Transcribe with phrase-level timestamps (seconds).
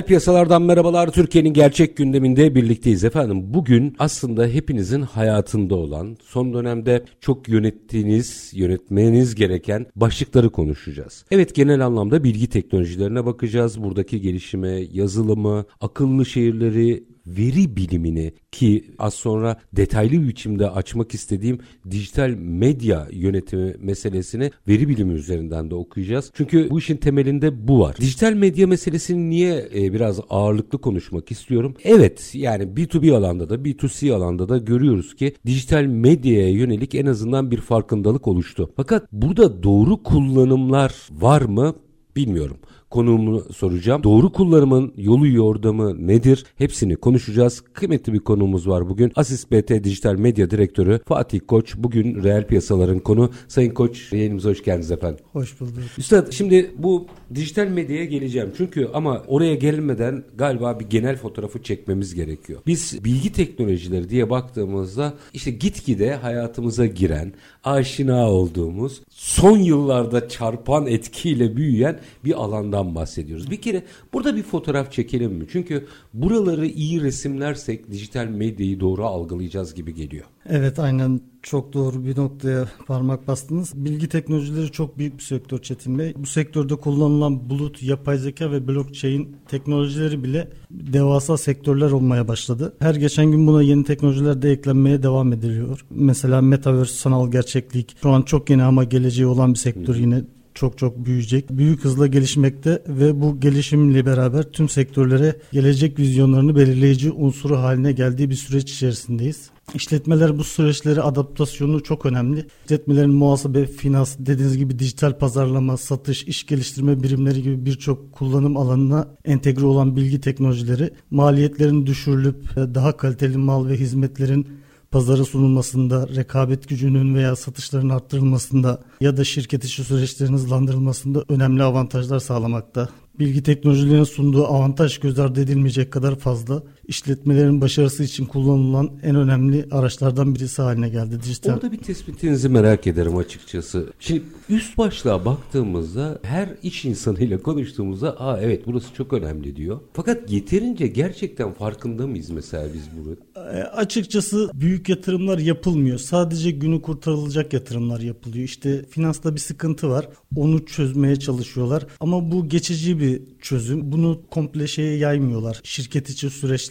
[0.00, 1.12] Reel piyasalardan merhabalar.
[1.12, 3.54] Türkiye'nin gerçek gündeminde birlikteyiz efendim.
[3.54, 11.24] Bugün aslında hepinizin hayatında olan, son dönemde çok yönettiğiniz, yönetmeniz gereken başlıkları konuşacağız.
[11.30, 13.82] Evet genel anlamda bilgi teknolojilerine bakacağız.
[13.82, 21.58] Buradaki gelişime, yazılımı, akıllı şehirleri, veri bilimini ki az sonra detaylı biçimde açmak istediğim
[21.90, 26.30] dijital medya yönetimi meselesini veri bilimi üzerinden de okuyacağız.
[26.34, 27.96] Çünkü bu işin temelinde bu var.
[28.00, 31.74] Dijital medya meselesini niye e, biraz ağırlıklı konuşmak istiyorum?
[31.84, 37.50] Evet yani B2B alanda da B2C alanda da görüyoruz ki dijital medyaya yönelik en azından
[37.50, 38.72] bir farkındalık oluştu.
[38.76, 41.74] Fakat burada doğru kullanımlar var mı
[42.16, 42.56] bilmiyorum
[42.90, 44.02] konuğumu soracağım.
[44.02, 46.44] Doğru kullanımın yolu yordamı nedir?
[46.56, 47.60] Hepsini konuşacağız.
[47.72, 49.12] Kıymetli bir konuğumuz var bugün.
[49.16, 51.74] Asist BT Dijital Medya Direktörü Fatih Koç.
[51.76, 53.30] Bugün reel piyasaların konu.
[53.48, 55.24] Sayın Koç yayınımıza hoş geldiniz efendim.
[55.32, 55.74] Hoş bulduk.
[55.98, 58.50] Üstad şimdi bu dijital medyaya geleceğim.
[58.56, 62.60] Çünkü ama oraya gelmeden galiba bir genel fotoğrafı çekmemiz gerekiyor.
[62.66, 67.32] Biz bilgi teknolojileri diye baktığımızda işte gitgide hayatımıza giren,
[67.64, 72.44] aşina olduğumuz, son yıllarda çarpan etkiyle büyüyen bir
[72.80, 73.50] alandan bahsediyoruz.
[73.50, 73.82] Bir kere
[74.12, 75.44] burada bir fotoğraf çekelim mi?
[75.52, 80.24] Çünkü buraları iyi resimlersek dijital medyayı doğru algılayacağız gibi geliyor.
[80.48, 83.72] Evet aynen çok doğru bir noktaya parmak bastınız.
[83.74, 86.14] Bilgi teknolojileri çok büyük bir sektör Çetin Bey.
[86.16, 92.72] Bu sektörde kullanılan bulut, yapay zeka ve blockchain teknolojileri bile devasa sektörler olmaya başladı.
[92.78, 95.84] Her geçen gün buna yeni teknolojiler de eklenmeye devam ediliyor.
[95.90, 100.22] Mesela Metaverse, sanal gerçeklik şu an çok yeni ama geleceği olan bir sektör yine
[100.54, 101.50] çok çok büyüyecek.
[101.50, 108.30] Büyük hızla gelişmekte ve bu gelişimle beraber tüm sektörlere gelecek vizyonlarını belirleyici unsuru haline geldiği
[108.30, 109.50] bir süreç içerisindeyiz.
[109.74, 112.46] İşletmeler bu süreçleri adaptasyonu çok önemli.
[112.64, 119.08] İşletmelerin muhasebe, finans, dediğiniz gibi dijital pazarlama, satış, iş geliştirme birimleri gibi birçok kullanım alanına
[119.24, 124.46] entegre olan bilgi teknolojileri maliyetlerin düşürülüp daha kaliteli mal ve hizmetlerin
[124.90, 132.18] pazara sunulmasında, rekabet gücünün veya satışların arttırılmasında ya da şirket içi süreçlerin hızlandırılmasında önemli avantajlar
[132.18, 132.88] sağlamakta.
[133.18, 139.66] Bilgi teknolojilerinin sunduğu avantaj göz ardı edilmeyecek kadar fazla işletmelerin başarısı için kullanılan en önemli
[139.70, 141.52] araçlardan birisi haline geldi dijital.
[141.52, 143.86] Orada bir tespitinizi merak ederim açıkçası.
[144.00, 149.80] Şimdi üst başlığa baktığımızda her iş insanıyla konuştuğumuzda aa evet burası çok önemli diyor.
[149.92, 153.20] Fakat yeterince gerçekten farkında mıyız mesela biz burada?
[153.58, 155.98] E, açıkçası büyük yatırımlar yapılmıyor.
[155.98, 158.44] Sadece günü kurtarılacak yatırımlar yapılıyor.
[158.44, 160.08] İşte finansta bir sıkıntı var.
[160.36, 161.86] Onu çözmeye çalışıyorlar.
[162.00, 163.92] Ama bu geçici bir çözüm.
[163.92, 165.60] Bunu komple şeye yaymıyorlar.
[165.64, 166.30] Şirket içi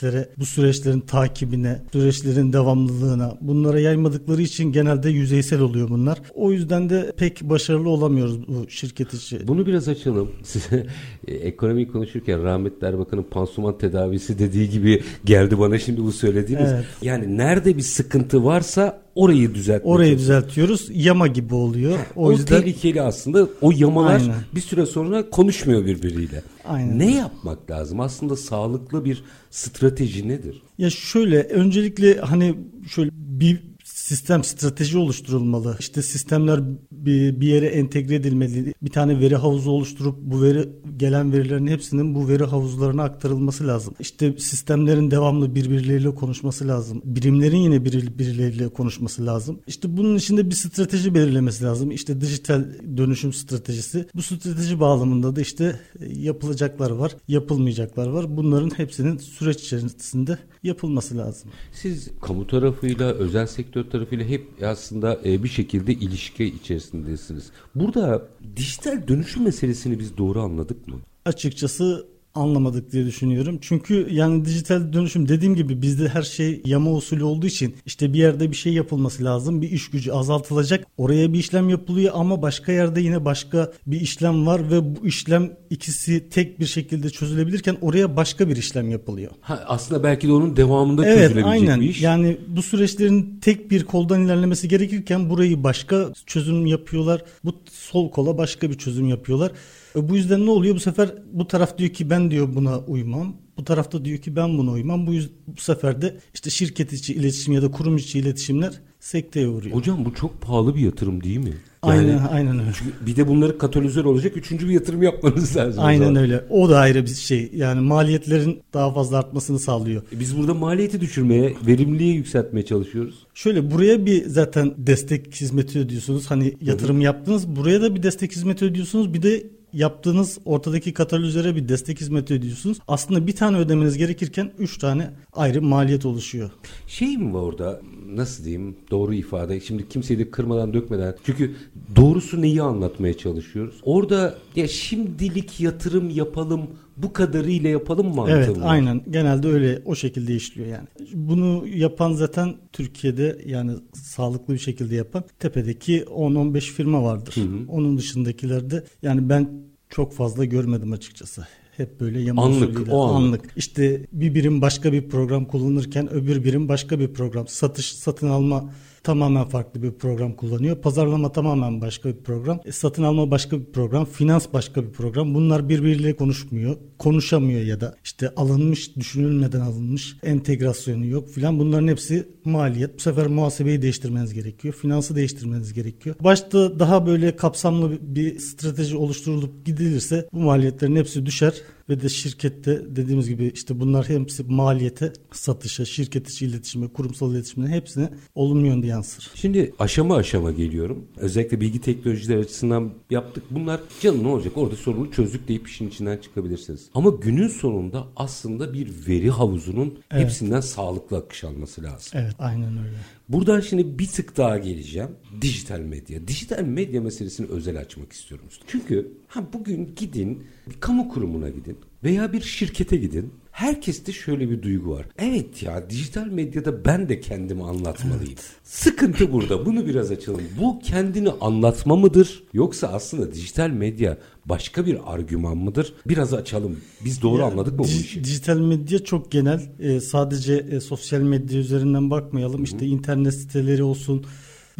[0.09, 6.21] süreçlere, bu süreçlerin takibine, süreçlerin devamlılığına bunlara yaymadıkları için genelde yüzeysel oluyor bunlar.
[6.35, 9.47] O yüzden de pek başarılı olamıyoruz bu şirket içi.
[9.47, 10.31] Bunu biraz açalım.
[10.43, 10.87] Size
[11.27, 16.71] e, ekonomi konuşurken rahmetli Erbakan'ın pansuman tedavisi dediği gibi geldi bana şimdi bu söylediğiniz.
[16.71, 16.85] Evet.
[17.01, 19.85] Yani nerede bir sıkıntı varsa orayı düzeltmek.
[19.93, 20.87] Orayı düzeltiyoruz.
[20.93, 21.99] Yama gibi oluyor.
[22.15, 23.47] O, O, yüzden tehlikeli aslında.
[23.61, 24.35] O yamalar Aynen.
[24.55, 26.43] bir süre sonra konuşmuyor birbiriyle.
[26.65, 26.99] Aynen.
[26.99, 27.99] Ne yapmak lazım?
[27.99, 30.61] Aslında sağlıklı bir strateji nedir?
[30.77, 32.55] Ya şöyle öncelikle hani
[32.89, 33.68] şöyle bir
[34.09, 35.77] sistem strateji oluşturulmalı.
[35.79, 36.61] İşte sistemler
[36.91, 38.73] bir, yere entegre edilmeli.
[38.81, 43.93] Bir tane veri havuzu oluşturup bu veri gelen verilerin hepsinin bu veri havuzlarına aktarılması lazım.
[43.99, 47.01] İşte sistemlerin devamlı birbirleriyle konuşması lazım.
[47.05, 49.59] Birimlerin yine bir, birileriyle konuşması lazım.
[49.67, 51.91] İşte bunun içinde bir strateji belirlemesi lazım.
[51.91, 52.65] İşte dijital
[52.97, 54.05] dönüşüm stratejisi.
[54.15, 58.37] Bu strateji bağlamında da işte yapılacaklar var, yapılmayacaklar var.
[58.37, 61.51] Bunların hepsinin süreç içerisinde yapılması lazım.
[61.71, 67.51] Siz kamu tarafıyla, özel sektör tarafıyla hep aslında e, bir şekilde ilişki içerisindesiniz.
[67.75, 70.95] Burada dijital dönüşüm meselesini biz doğru anladık mı?
[71.25, 73.57] Açıkçası anlamadık diye düşünüyorum.
[73.61, 78.17] Çünkü yani dijital dönüşüm dediğim gibi bizde her şey yama usulü olduğu için işte bir
[78.17, 79.61] yerde bir şey yapılması lazım.
[79.61, 80.85] Bir iş gücü azaltılacak.
[80.97, 85.51] Oraya bir işlem yapılıyor ama başka yerde yine başka bir işlem var ve bu işlem
[85.69, 89.31] ikisi tek bir şekilde çözülebilirken oraya başka bir işlem yapılıyor.
[89.41, 91.81] Ha, aslında belki de onun devamında evet, çözülebilecek aynen.
[91.81, 92.01] bir iş.
[92.01, 97.23] Yani bu süreçlerin tek bir koldan ilerlemesi gerekirken burayı başka çözüm yapıyorlar.
[97.45, 99.51] Bu sol kola başka bir çözüm yapıyorlar.
[99.95, 100.75] E bu yüzden ne oluyor?
[100.75, 103.35] Bu sefer bu taraf diyor ki ben diyor buna uymam.
[103.57, 105.07] Bu tarafta diyor ki ben buna uymam.
[105.07, 109.47] Bu, yüz, bu sefer de işte şirket içi iletişim ya da kurum içi iletişimler sekteye
[109.47, 109.75] uğruyor.
[109.75, 111.53] Hocam bu çok pahalı bir yatırım değil mi?
[111.81, 112.71] aynen aynen öyle.
[112.73, 115.83] Çünkü bir de bunları katalizör olacak üçüncü bir yatırım yapmanız lazım.
[115.83, 116.43] Aynen öyle.
[116.49, 117.51] O da ayrı bir şey.
[117.55, 120.03] Yani maliyetlerin daha fazla artmasını sağlıyor.
[120.15, 123.15] E Biz burada maliyeti düşürmeye, verimliliği yükseltmeye çalışıyoruz.
[123.33, 126.31] Şöyle buraya bir zaten destek hizmeti ödüyorsunuz.
[126.31, 127.55] Hani yatırım yaptınız.
[127.55, 129.13] Buraya da bir destek hizmeti ödüyorsunuz.
[129.13, 129.43] Bir de
[129.73, 132.77] yaptığınız ortadaki katalizöre bir destek hizmeti ödüyorsunuz.
[132.87, 136.49] Aslında bir tane ödemeniz gerekirken 3 tane ayrı maliyet oluşuyor.
[136.87, 141.55] Şey mi var orada nasıl diyeyim doğru ifade şimdi kimseyi de kırmadan dökmeden çünkü
[141.95, 143.75] doğrusu neyi anlatmaya çalışıyoruz.
[143.83, 146.69] Orada ya şimdilik yatırım yapalım
[147.03, 150.87] bu kadarıyla yapalım mantığı Evet mı aynen genelde öyle o şekilde işliyor yani.
[151.13, 157.35] Bunu yapan zaten Türkiye'de yani sağlıklı bir şekilde yapan tepedeki 10-15 firma vardır.
[157.67, 159.49] Onun dışındakilerde yani ben
[159.89, 161.47] çok fazla görmedim açıkçası.
[161.77, 163.15] Hep böyle yama Anlık, usulüyle, o anlık.
[163.39, 163.53] anlık.
[163.55, 167.47] İşte bir birim başka bir program kullanırken öbür birim başka bir program.
[167.47, 168.73] Satış, satın alma
[169.03, 170.81] tamamen farklı bir program kullanıyor.
[170.81, 172.59] Pazarlama tamamen başka bir program.
[172.65, 174.05] E, satın alma başka bir program.
[174.05, 175.35] Finans başka bir program.
[175.35, 176.75] Bunlar birbiriyle konuşmuyor.
[176.97, 180.17] Konuşamıyor ya da işte alınmış, düşünülmeden alınmış.
[180.23, 181.59] Entegrasyonu yok filan.
[181.59, 182.95] Bunların hepsi maliyet.
[182.95, 184.73] Bu sefer muhasebeyi değiştirmeniz gerekiyor.
[184.73, 186.15] Finansı değiştirmeniz gerekiyor.
[186.23, 191.53] Başta daha böyle kapsamlı bir strateji oluşturulup gidilirse bu maliyetlerin hepsi düşer
[191.89, 197.67] ve de şirkette dediğimiz gibi işte bunlar hepsi maliyete, satışa, şirket içi iletişime, kurumsal iletişime
[197.67, 199.31] hepsine olumlu yönde yansır.
[199.35, 201.05] Şimdi aşama aşama geliyorum.
[201.17, 203.43] Özellikle bilgi teknolojileri açısından yaptık.
[203.51, 206.89] Bunlar canım ne olacak orada sorunu çözdük deyip işin içinden çıkabilirsiniz.
[206.93, 210.23] Ama günün sonunda aslında bir veri havuzunun Evet.
[210.23, 212.11] hepsinden sağlıklı akış alması lazım.
[212.13, 212.97] Evet aynen öyle.
[213.29, 215.09] Buradan şimdi bir tık daha geleceğim.
[215.41, 216.27] Dijital medya.
[216.27, 218.45] Dijital medya meselesini özel açmak istiyorum.
[218.67, 223.33] Çünkü ha bugün gidin bir kamu kurumuna gidin veya bir şirkete gidin.
[223.51, 225.05] Herkeste şöyle bir duygu var.
[225.17, 228.33] Evet ya dijital medyada ben de kendimi anlatmalıyım.
[228.63, 229.65] Sıkıntı burada.
[229.65, 230.41] Bunu biraz açalım.
[230.61, 232.43] Bu kendini anlatma mıdır?
[232.53, 235.93] Yoksa aslında dijital medya başka bir argüman mıdır?
[236.07, 236.77] Biraz açalım.
[237.05, 238.23] Biz doğru Ya, anladık mı bu işi?
[238.23, 239.61] Dijital medya çok genel.
[239.79, 242.63] Ee, sadece e, sosyal medya üzerinden bakmayalım.
[242.63, 244.25] İşte internet siteleri olsun.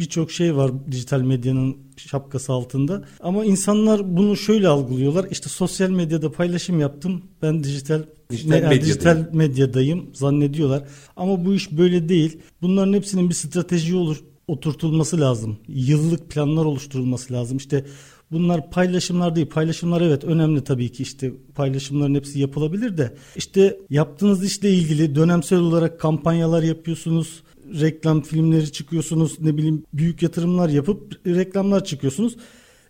[0.00, 3.02] Birçok şey var dijital medyanın şapkası altında.
[3.20, 5.26] Ama insanlar bunu şöyle algılıyorlar.
[5.30, 7.22] İşte sosyal medyada paylaşım yaptım.
[7.42, 8.84] Ben dijital Dijital me- medyadayım.
[8.84, 10.82] dijital medyadayım zannediyorlar.
[11.16, 12.38] Ama bu iş böyle değil.
[12.62, 14.16] Bunların hepsinin bir strateji olur
[14.48, 15.58] oturtulması lazım.
[15.68, 17.56] Yıllık planlar oluşturulması lazım.
[17.56, 17.84] İşte
[18.32, 19.46] bunlar paylaşımlar değil.
[19.48, 25.58] Paylaşımlar evet önemli tabii ki işte paylaşımların hepsi yapılabilir de işte yaptığınız işle ilgili dönemsel
[25.58, 27.42] olarak kampanyalar yapıyorsunuz.
[27.80, 29.40] Reklam filmleri çıkıyorsunuz.
[29.40, 32.36] Ne bileyim büyük yatırımlar yapıp reklamlar çıkıyorsunuz.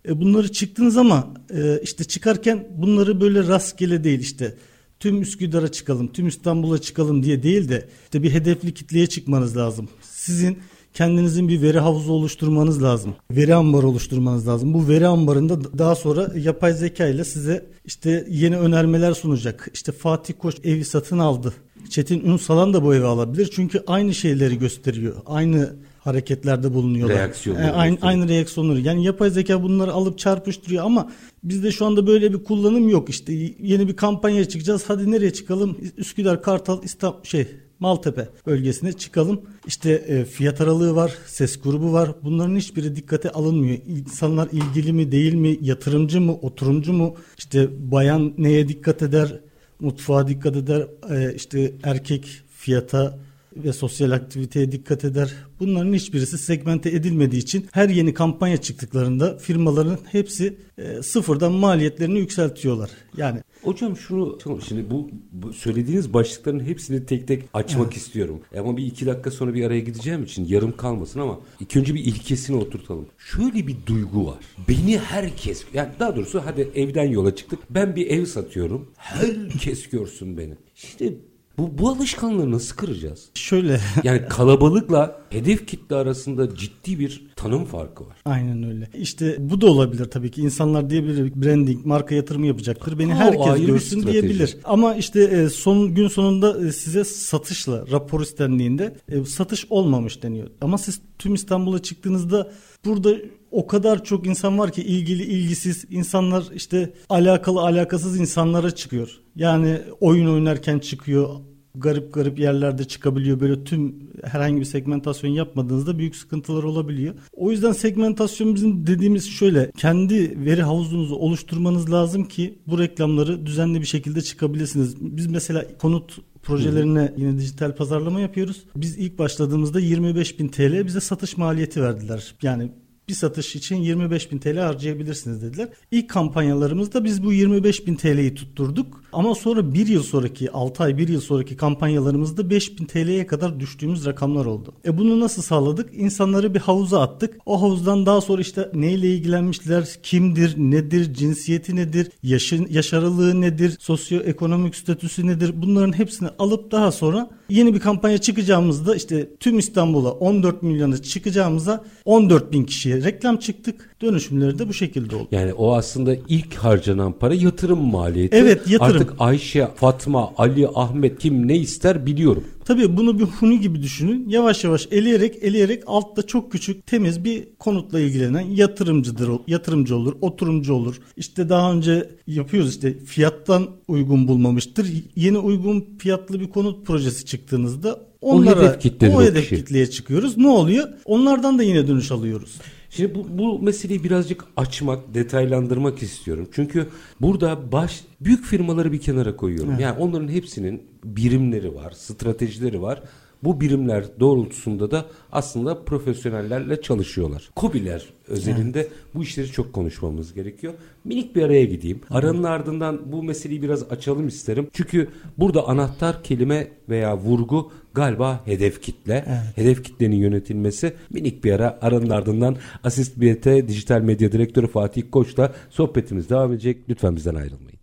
[0.07, 4.55] E, bunları çıktınız ama e, işte çıkarken bunları böyle rastgele değil işte
[4.99, 9.89] tüm Üsküdar'a çıkalım, tüm İstanbul'a çıkalım diye değil de işte bir hedefli kitleye çıkmanız lazım.
[10.01, 10.57] Sizin
[10.93, 13.15] kendinizin bir veri havuzu oluşturmanız lazım.
[13.31, 14.73] Veri ambarı oluşturmanız lazım.
[14.73, 19.69] Bu veri ambarında daha sonra yapay zeka ile size işte yeni önermeler sunacak.
[19.73, 21.53] İşte Fatih Koç evi satın aldı.
[21.89, 23.49] Çetin Ünsalan da bu evi alabilir.
[23.55, 25.15] Çünkü aynı şeyleri gösteriyor.
[25.25, 27.17] Aynı hareketlerde bulunuyorlar.
[27.17, 28.79] Reaksiyonları E, aynı, aynı reaksiyonları.
[28.79, 31.11] Yani yapay zeka bunları alıp çarpıştırıyor ama
[31.43, 33.09] bizde şu anda böyle bir kullanım yok.
[33.09, 34.83] İşte yeni bir kampanya çıkacağız.
[34.87, 35.77] Hadi nereye çıkalım?
[35.97, 37.47] Üsküdar, Kartal, İstanbul şey
[37.79, 39.41] Maltepe bölgesine çıkalım.
[39.67, 42.11] İşte e, fiyat aralığı var, ses grubu var.
[42.23, 43.77] Bunların hiçbiri dikkate alınmıyor.
[43.87, 47.15] İnsanlar ilgili mi, değil mi, yatırımcı mı, oturumcu mu?
[47.37, 49.39] İşte bayan neye dikkat eder,
[49.81, 53.17] mutfağa dikkat eder, e, işte erkek fiyata
[53.55, 55.33] ve sosyal aktiviteye dikkat eder.
[55.59, 62.89] Bunların hiçbirisi segmente edilmediği için her yeni kampanya çıktıklarında firmaların hepsi e, sıfırdan maliyetlerini yükseltiyorlar.
[63.17, 68.41] Yani Hocam şunu şimdi bu, bu söylediğiniz başlıkların hepsini tek tek açmak istiyorum.
[68.57, 72.05] Ama bir iki dakika sonra bir araya gideceğim için yarım kalmasın ama ilk önce bir
[72.05, 73.05] ilkesini oturtalım.
[73.17, 74.39] Şöyle bir duygu var.
[74.69, 77.59] Beni herkes yani daha doğrusu hadi evden yola çıktık.
[77.69, 78.91] Ben bir ev satıyorum.
[78.97, 80.53] Herkes görsün beni.
[80.75, 81.19] Şimdi
[81.61, 83.29] Bu, bu alışkanlığı nasıl kıracağız?
[83.35, 83.79] Şöyle.
[84.03, 88.17] Yani kalabalıkla hedef kitle arasında ciddi bir tanım farkı var.
[88.25, 88.89] Aynen öyle.
[88.93, 90.41] İşte bu da olabilir tabii ki.
[90.41, 92.99] İnsanlar diyebilir branding, marka yatırımı yapacaktır.
[92.99, 94.57] Beni Ha, herkes görsün diyebilir.
[94.63, 100.47] Ama işte e, son gün sonunda e, size satışla rapor istendiğinde e, satış olmamış deniyor.
[100.61, 102.51] Ama siz tüm İstanbul'a çıktığınızda
[102.85, 103.15] burada
[103.51, 109.19] o kadar çok insan var ki ilgili ilgisiz insanlar işte alakalı alakasız insanlara çıkıyor.
[109.35, 111.29] Yani oyun oynarken çıkıyor
[111.75, 113.39] garip garip yerlerde çıkabiliyor.
[113.39, 117.13] Böyle tüm herhangi bir segmentasyon yapmadığınızda büyük sıkıntılar olabiliyor.
[117.33, 123.81] O yüzden segmentasyon bizim dediğimiz şöyle kendi veri havuzunuzu oluşturmanız lazım ki bu reklamları düzenli
[123.81, 124.95] bir şekilde çıkabilirsiniz.
[125.01, 128.63] Biz mesela konut projelerine yine dijital pazarlama yapıyoruz.
[128.75, 132.35] Biz ilk başladığımızda 25 bin TL bize satış maliyeti verdiler.
[132.41, 132.71] Yani
[133.11, 135.69] bir satış için 25 bin TL harcayabilirsiniz dediler.
[135.91, 139.03] İlk kampanyalarımızda biz bu 25 bin TL'yi tutturduk.
[139.13, 143.59] Ama sonra bir yıl sonraki 6 ay bir yıl sonraki kampanyalarımızda 5 bin TL'ye kadar
[143.59, 144.73] düştüğümüz rakamlar oldu.
[144.85, 145.89] E bunu nasıl sağladık?
[145.93, 147.37] İnsanları bir havuza attık.
[147.45, 153.77] O havuzdan daha sonra işte neyle ilgilenmişler, kimdir, nedir, cinsiyeti nedir, yaşın, yaş aralığı nedir,
[153.79, 160.11] sosyoekonomik statüsü nedir bunların hepsini alıp daha sonra yeni bir kampanya çıkacağımızda işte tüm İstanbul'a
[160.11, 163.95] 14 milyona çıkacağımıza 14 bin kişiye reklam çıktık.
[164.01, 165.27] Dönüşümleri de bu şekilde oldu.
[165.31, 168.35] Yani o aslında ilk harcanan para yatırım maliyeti.
[168.35, 168.95] Evet, yatırım.
[168.95, 172.43] Artık Ayşe, Fatma, Ali, Ahmet kim ne ister biliyorum.
[172.65, 174.29] Tabii bunu bir huni gibi düşünün.
[174.29, 179.29] Yavaş yavaş eleyerek eleyerek altta çok küçük temiz bir konutla ilgilenen yatırımcıdır.
[179.47, 180.95] Yatırımcı olur, oturumcu olur.
[181.17, 184.87] İşte daha önce yapıyoruz işte fiyattan uygun bulmamıştır.
[185.15, 190.37] Yeni uygun fiyatlı bir konut projesi çıktığınızda onlara hedef kitledir o o hedef kitleye çıkıyoruz.
[190.37, 190.87] Ne oluyor?
[191.05, 192.51] Onlardan da yine dönüş alıyoruz.
[192.91, 196.47] Şimdi bu, bu meseleyi birazcık açmak, detaylandırmak istiyorum.
[196.51, 196.87] Çünkü
[197.21, 199.79] burada baş büyük firmaları bir kenara koyuyorum.
[199.79, 203.03] Yani onların hepsinin birimleri var, stratejileri var.
[203.43, 207.49] Bu birimler doğrultusunda da aslında profesyonellerle çalışıyorlar.
[207.55, 210.73] Kobiler özelinde bu işleri çok konuşmamız gerekiyor.
[211.03, 212.01] Minik bir araya gideyim.
[212.09, 214.67] Aranın ardından bu meseleyi biraz açalım isterim.
[214.73, 219.25] Çünkü burada anahtar kelime veya vurgu galiba hedef kitle.
[219.55, 225.53] Hedef kitlenin yönetilmesi minik bir ara aranın ardından Asist BT Dijital Medya Direktörü Fatih Koç'la
[225.69, 226.77] sohbetimiz devam edecek.
[226.89, 227.79] Lütfen bizden ayrılmayın.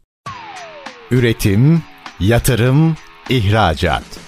[1.11, 1.83] Üretim,
[2.21, 2.97] yatırım,
[3.31, 4.28] ihracat.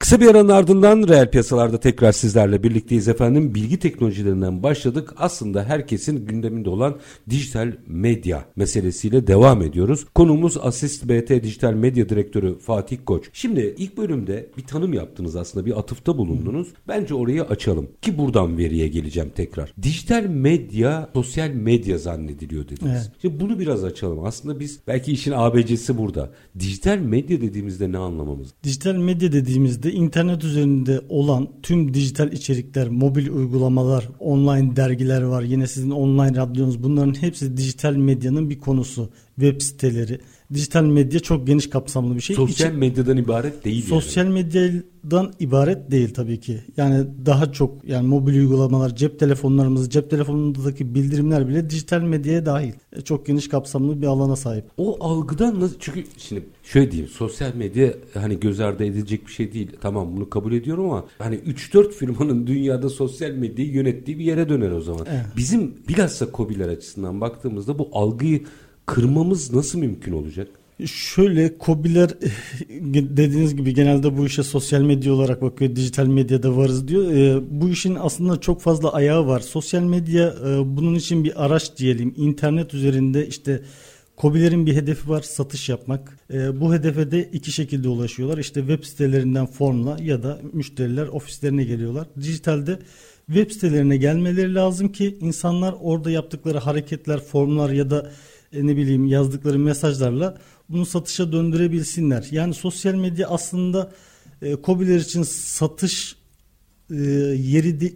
[0.00, 3.54] Kısa bir aranın ardından reel piyasalarda tekrar sizlerle birlikteyiz efendim.
[3.54, 5.14] Bilgi teknolojilerinden başladık.
[5.16, 6.96] Aslında herkesin gündeminde olan
[7.30, 10.06] dijital medya meselesiyle devam ediyoruz.
[10.14, 13.30] Konuğumuz Asist BT Dijital Medya Direktörü Fatih Koç.
[13.32, 16.68] Şimdi ilk bölümde bir tanım yaptınız aslında bir atıfta bulundunuz.
[16.88, 19.74] Bence orayı açalım ki buradan veriye geleceğim tekrar.
[19.82, 22.92] Dijital medya sosyal medya zannediliyor dediniz.
[22.92, 23.12] Evet.
[23.22, 24.24] Şimdi bunu biraz açalım.
[24.24, 26.30] Aslında biz belki işin ABC'si burada.
[26.58, 28.48] Dijital medya dediğimizde ne anlamamız?
[28.64, 35.42] Dijital medya dediğimizde internet üzerinde olan tüm dijital içerikler, mobil uygulamalar, online dergiler var.
[35.42, 39.10] Yine sizin online radyonuz bunların hepsi dijital medyanın bir konusu.
[39.40, 40.20] Web siteleri.
[40.54, 42.36] Dijital medya çok geniş kapsamlı bir şey.
[42.36, 43.84] Sosyal İçi- medyadan ibaret değil.
[43.86, 46.60] Sosyal medyadan ibaret değil tabii ki.
[46.76, 52.72] Yani daha çok yani mobil uygulamalar, cep telefonlarımız, cep telefonundaki bildirimler bile dijital medyaya dahil.
[52.92, 54.64] E, Çok geniş kapsamlı bir alana sahip.
[54.76, 59.52] O algıdan nasıl çünkü şimdi şöyle diyeyim sosyal medya hani göz ardı edilecek bir şey
[59.52, 59.70] değil.
[59.80, 64.70] Tamam bunu kabul ediyorum ama hani 3-4 firmanın dünyada sosyal medyayı yönettiği bir yere döner
[64.70, 65.06] o zaman.
[65.10, 65.26] Evet.
[65.36, 68.42] Bizim bilhassa COBİ'ler açısından baktığımızda bu algıyı
[68.86, 70.48] kırmamız nasıl mümkün olacak?
[70.86, 72.10] Şöyle kobiler
[72.92, 75.76] dediğiniz gibi genelde bu işe sosyal medya olarak bakıyor.
[75.76, 77.12] Dijital medyada varız diyor.
[77.12, 79.40] Ee, bu işin aslında çok fazla ayağı var.
[79.40, 82.14] Sosyal medya e, bunun için bir araç diyelim.
[82.16, 83.62] İnternet üzerinde işte
[84.20, 86.18] Kobilerin bir hedefi var satış yapmak.
[86.32, 88.38] Ee, bu hedefe de iki şekilde ulaşıyorlar.
[88.38, 92.06] İşte web sitelerinden formla ya da müşteriler ofislerine geliyorlar.
[92.20, 92.78] Dijitalde
[93.26, 98.10] web sitelerine gelmeleri lazım ki insanlar orada yaptıkları hareketler, formlar ya da
[98.52, 100.38] e, ne bileyim yazdıkları mesajlarla
[100.68, 102.28] bunu satışa döndürebilsinler.
[102.30, 103.92] Yani sosyal medya aslında
[104.42, 106.16] e, KOBİ'ler için satış
[106.90, 106.96] e,
[107.36, 107.92] yeri de,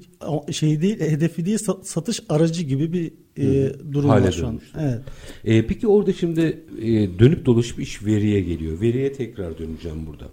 [0.53, 4.61] şey değil, hedefi değil sa- satış aracı gibi bir e, durum Hale var şu an.
[4.81, 5.01] Evet.
[5.45, 8.81] Ee, peki orada şimdi e, dönüp dolaşıp iş veriye geliyor.
[8.81, 10.29] Veriye tekrar döneceğim burada.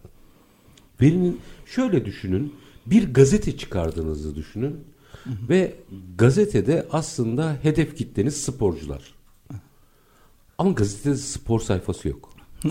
[1.01, 2.53] Verinin şöyle düşünün.
[2.85, 4.75] Bir gazete çıkardığınızı düşünün.
[5.49, 5.73] Ve
[6.17, 9.01] gazetede aslında hedef kitleniz sporcular.
[10.57, 12.29] Ama gazetede spor sayfası yok.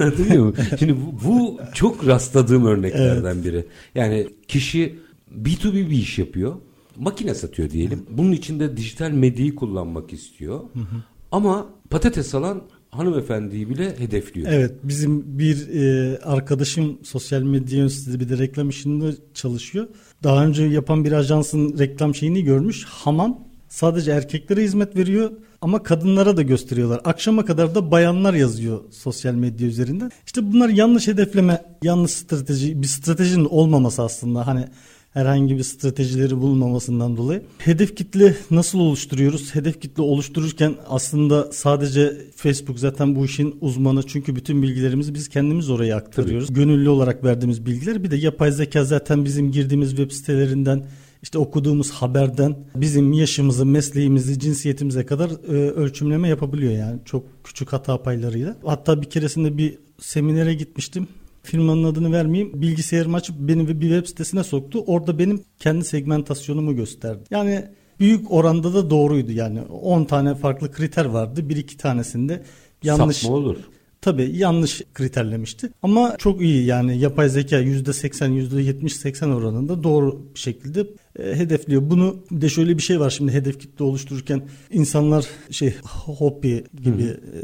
[0.00, 0.54] Anlatabiliyor muyum?
[0.78, 3.44] Şimdi bu, bu çok rastladığım örneklerden evet.
[3.44, 3.64] biri.
[3.94, 4.98] Yani kişi
[5.42, 6.54] B2B bir iş yapıyor.
[6.96, 8.06] Makine satıyor diyelim.
[8.10, 10.60] Bunun içinde dijital medyayı kullanmak istiyor.
[10.60, 11.02] Hı hı.
[11.32, 14.52] Ama patates alan hanımefendiyi bile hedefliyor.
[14.52, 19.88] Evet bizim bir e, arkadaşım sosyal medya yöneticisi bir de reklam işinde çalışıyor.
[20.22, 22.84] Daha önce yapan bir ajansın reklam şeyini görmüş.
[22.84, 23.38] Hamam
[23.74, 27.00] sadece erkeklere hizmet veriyor ama kadınlara da gösteriyorlar.
[27.04, 30.10] Akşama kadar da bayanlar yazıyor sosyal medya üzerinden.
[30.26, 34.46] İşte bunlar yanlış hedefleme, yanlış strateji, bir stratejinin olmaması aslında.
[34.46, 34.64] Hani
[35.12, 37.42] herhangi bir stratejileri bulunmamasından dolayı.
[37.58, 39.54] Hedef kitle nasıl oluşturuyoruz?
[39.54, 45.70] Hedef kitle oluştururken aslında sadece Facebook zaten bu işin uzmanı çünkü bütün bilgilerimizi biz kendimiz
[45.70, 46.48] oraya aktarıyoruz.
[46.48, 46.58] Tabii.
[46.58, 50.84] Gönüllü olarak verdiğimiz bilgiler bir de yapay zeka zaten bizim girdiğimiz web sitelerinden
[51.24, 58.02] işte okuduğumuz haberden bizim yaşımızı, mesleğimizi, cinsiyetimize kadar e, ölçümleme yapabiliyor yani çok küçük hata
[58.02, 58.56] paylarıyla.
[58.64, 61.08] Hatta bir keresinde bir seminere gitmiştim
[61.42, 62.62] firmanın adını vermeyeyim.
[62.62, 64.84] Bilgisayarımı açıp beni bir web sitesine soktu.
[64.86, 67.24] Orada benim kendi segmentasyonumu gösterdi.
[67.30, 67.64] Yani
[68.00, 69.62] büyük oranda da doğruydu yani.
[69.62, 71.48] 10 tane farklı kriter vardı.
[71.48, 72.42] Bir iki tanesinde
[72.82, 73.16] yanlış.
[73.16, 73.56] Sapma olur.
[74.04, 75.70] Tabii yanlış kriterlemişti.
[75.82, 80.86] Ama çok iyi yani yapay zeka %80, %70-80 oranında doğru bir şekilde
[81.18, 81.90] e, hedefliyor.
[81.90, 87.02] Bunu bir de şöyle bir şey var şimdi hedef kitle oluştururken insanlar şey hobi gibi
[87.02, 87.40] e,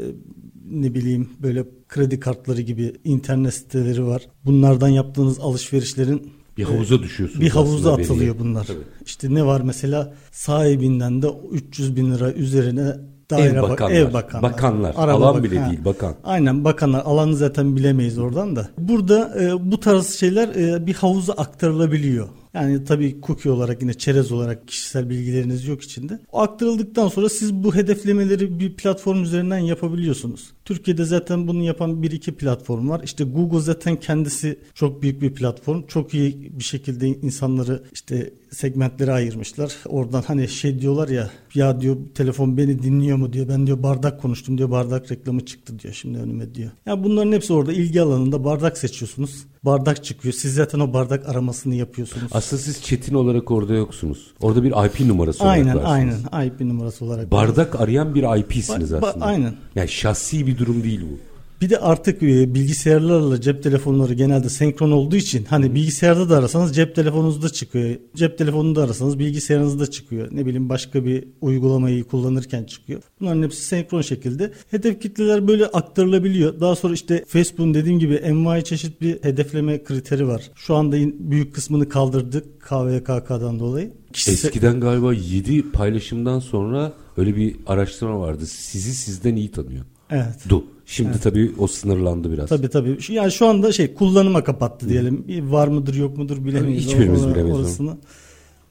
[0.71, 4.27] ne bileyim böyle kredi kartları gibi internet siteleri var.
[4.45, 7.45] Bunlardan yaptığınız alışverişlerin bir havuza e, düşüyorsunuz.
[7.45, 8.43] Bir havuza atılıyor belli.
[8.43, 8.65] bunlar.
[8.65, 8.79] Tabii.
[9.05, 12.95] İşte ne var mesela sahibinden de 300 bin lira üzerine
[13.31, 15.69] daire ev bakanlar, ev bakanlar, bakanlar araba alan bak- bile ha.
[15.69, 16.15] değil bakan.
[16.23, 18.67] Aynen bakanlar alanı zaten bilemeyiz oradan da.
[18.77, 22.27] Burada e, bu tarz şeyler e, bir havuza aktarılabiliyor.
[22.53, 26.19] Yani tabii cookie olarak yine çerez olarak kişisel bilgileriniz yok içinde.
[26.31, 30.49] O aktarıldıktan sonra siz bu hedeflemeleri bir platform üzerinden yapabiliyorsunuz.
[30.65, 33.01] Türkiye'de zaten bunu yapan bir iki platform var.
[33.03, 35.83] İşte Google zaten kendisi çok büyük bir platform.
[35.87, 39.75] Çok iyi bir şekilde insanları işte segmentlere ayırmışlar.
[39.85, 43.47] Oradan hani şey diyorlar ya ya diyor telefon beni dinliyor mu diyor.
[43.49, 46.71] Ben diyor bardak konuştum diyor bardak reklamı çıktı diyor şimdi önüme diyor.
[46.85, 49.45] Ya bunların hepsi orada ilgi alanında bardak seçiyorsunuz.
[49.65, 50.33] Bardak çıkıyor.
[50.33, 52.31] Siz zaten o bardak aramasını yapıyorsunuz.
[52.31, 54.33] Aslında siz Çetin olarak orada yoksunuz.
[54.41, 56.25] Orada bir IP numarası aynen, olarak varsınız.
[56.31, 57.31] Aynen IP numarası olarak.
[57.31, 59.25] Bardak arayan bir IP'siniz ba- aslında.
[59.25, 59.55] Ba- aynen.
[59.75, 61.30] Yani şahsi bir durum değil bu.
[61.61, 66.75] Bir de artık e, bilgisayarlarla cep telefonları genelde senkron olduğu için hani bilgisayarda da arasanız
[66.75, 67.95] cep telefonunuzda çıkıyor.
[68.15, 70.27] Cep telefonunda arasanız bilgisayarınızda çıkıyor.
[70.31, 73.01] Ne bileyim başka bir uygulamayı kullanırken çıkıyor.
[73.19, 74.51] Bunların hepsi senkron şekilde.
[74.71, 76.59] Hedef kitleler böyle aktarılabiliyor.
[76.59, 80.51] Daha sonra işte Facebook'un dediğim gibi envai çeşit bir hedefleme kriteri var.
[80.55, 83.91] Şu anda büyük kısmını kaldırdık KVKK'dan dolayı.
[84.13, 84.49] Kişisel...
[84.49, 88.45] Eskiden galiba 7 paylaşımdan sonra öyle bir araştırma vardı.
[88.45, 89.85] Sizi sizden iyi tanıyor.
[90.11, 90.49] Evet.
[90.49, 90.65] Du.
[90.91, 91.23] Şimdi evet.
[91.23, 92.49] tabii o sınırlandı biraz.
[92.49, 92.97] Tabii tabii.
[93.09, 95.25] Yani şu anda şey kullanıma kapattı diyelim.
[95.51, 96.85] Var mıdır yok mudur bilemeyiz.
[96.85, 97.59] Hiçbirimiz bilemeyiz.
[97.59, 97.97] Orasını.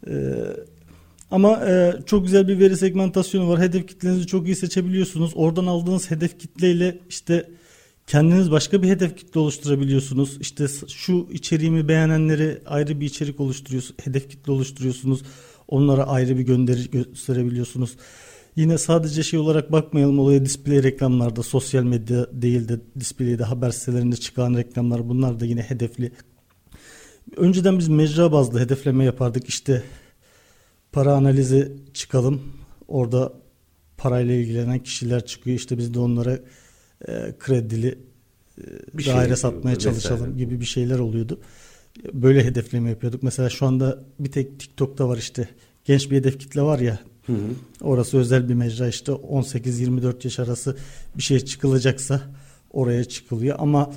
[0.07, 0.13] Ee,
[1.31, 3.61] ama e, çok güzel bir veri segmentasyonu var.
[3.61, 5.33] Hedef kitlenizi çok iyi seçebiliyorsunuz.
[5.35, 7.51] Oradan aldığınız hedef kitleyle işte
[8.07, 10.39] kendiniz başka bir hedef kitle oluşturabiliyorsunuz.
[10.41, 14.01] İşte şu içeriğimi beğenenlere ayrı bir içerik oluşturuyorsunuz.
[14.05, 15.23] Hedef kitle oluşturuyorsunuz.
[15.69, 17.97] Onlara ayrı bir gönderi gösterebiliyorsunuz.
[18.57, 24.17] Yine sadece şey olarak bakmayalım olaya display reklamlarda sosyal medya değil de display'de haber sitelerinde
[24.17, 26.13] çıkan reklamlar bunlar da yine hedefli.
[27.37, 29.83] Önceden biz mecra bazlı hedefleme yapardık işte
[30.93, 32.43] para analizi çıkalım
[32.89, 33.33] orada
[33.97, 36.39] parayla ilgilenen kişiler çıkıyor işte biz de onlara
[37.09, 37.99] e, kredili
[38.59, 41.41] e, bir daire şey, satmaya çalışalım gibi bir şeyler oluyordu.
[42.13, 43.23] Böyle hedefleme yapıyorduk.
[43.23, 45.49] Mesela şu anda bir tek TikTok'ta var işte
[45.85, 46.99] genç bir hedef kitle var ya
[47.31, 47.89] Hı hı.
[47.89, 50.77] Orası özel bir mecra işte 18-24 yaş arası
[51.17, 52.23] bir şey çıkılacaksa
[52.73, 53.91] oraya çıkılıyor ama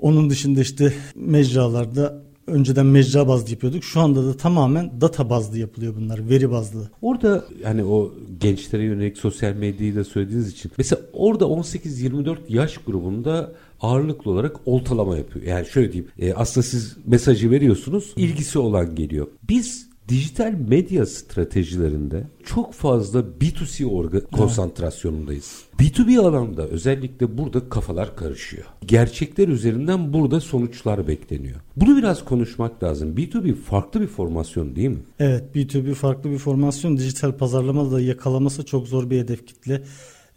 [0.00, 3.84] onun dışında işte mecralarda önceden mecra bazlı yapıyorduk.
[3.84, 6.28] Şu anda da tamamen data bazlı yapılıyor bunlar.
[6.30, 6.90] Veri bazlı.
[7.02, 10.72] Orada hani o gençlere yönelik sosyal medyayı da söylediğiniz için.
[10.78, 15.44] Mesela orada 18-24 yaş grubunda ağırlıklı olarak oltalama yapıyor.
[15.44, 16.12] Yani şöyle diyeyim.
[16.18, 18.12] E, aslında siz mesajı veriyorsunuz.
[18.16, 19.26] ilgisi olan geliyor.
[19.48, 25.62] Biz dijital medya stratejilerinde çok fazla B2C orga konsantrasyonundayız.
[25.78, 28.64] B2B alanda özellikle burada kafalar karışıyor.
[28.86, 31.56] Gerçekler üzerinden burada sonuçlar bekleniyor.
[31.76, 33.14] Bunu biraz konuşmak lazım.
[33.16, 35.02] B2B farklı bir formasyon değil mi?
[35.18, 36.96] Evet B2B farklı bir formasyon.
[36.96, 39.82] Dijital pazarlamada da yakalaması çok zor bir hedef kitle.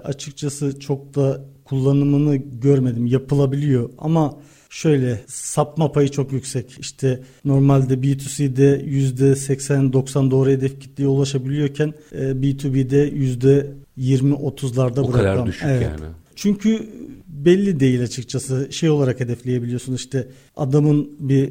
[0.04, 3.06] Açıkçası çok da kullanımını görmedim.
[3.06, 4.38] Yapılabiliyor ama
[4.70, 6.78] şöyle sapma payı çok yüksek.
[6.80, 13.10] İşte normalde B2C'de %80-90 doğru hedef kitleye ulaşabiliyorken B2B'de
[13.98, 15.82] %20-30'larda O kadar düşük evet.
[15.84, 16.12] yani.
[16.36, 16.90] Çünkü
[17.28, 18.68] belli değil açıkçası.
[18.72, 21.50] Şey olarak hedefleyebiliyorsun işte adamın bir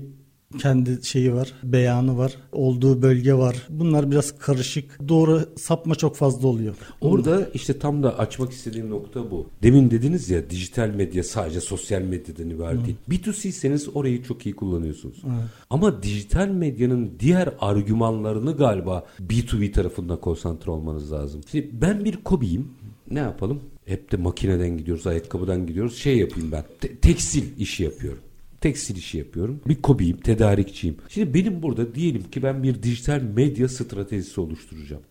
[0.58, 3.66] kendi şeyi var, beyanı var, olduğu bölge var.
[3.70, 5.08] Bunlar biraz karışık.
[5.08, 6.74] Doğru sapma çok fazla oluyor.
[7.00, 9.46] Orada işte tam da açmak istediğim nokta bu.
[9.62, 12.96] Demin dediniz ya dijital medya sadece sosyal medyadan ibaret değil.
[13.10, 15.22] B2C'seniz orayı çok iyi kullanıyorsunuz.
[15.70, 21.40] Ama dijital medyanın diğer argümanlarını galiba B2B tarafında konsantre olmanız lazım.
[21.50, 22.68] Şimdi ben bir kobiyim.
[23.10, 23.60] Ne yapalım?
[23.84, 25.96] Hep de makineden gidiyoruz, ayakkabıdan gidiyoruz.
[25.96, 26.64] Şey yapayım ben.
[26.80, 28.18] te- tekstil işi yapıyorum.
[28.60, 29.60] Tekstil işi yapıyorum.
[29.68, 30.96] Bir kobiyim, tedarikçiyim.
[31.08, 35.02] Şimdi benim burada diyelim ki ben bir dijital medya stratejisi oluşturacağım.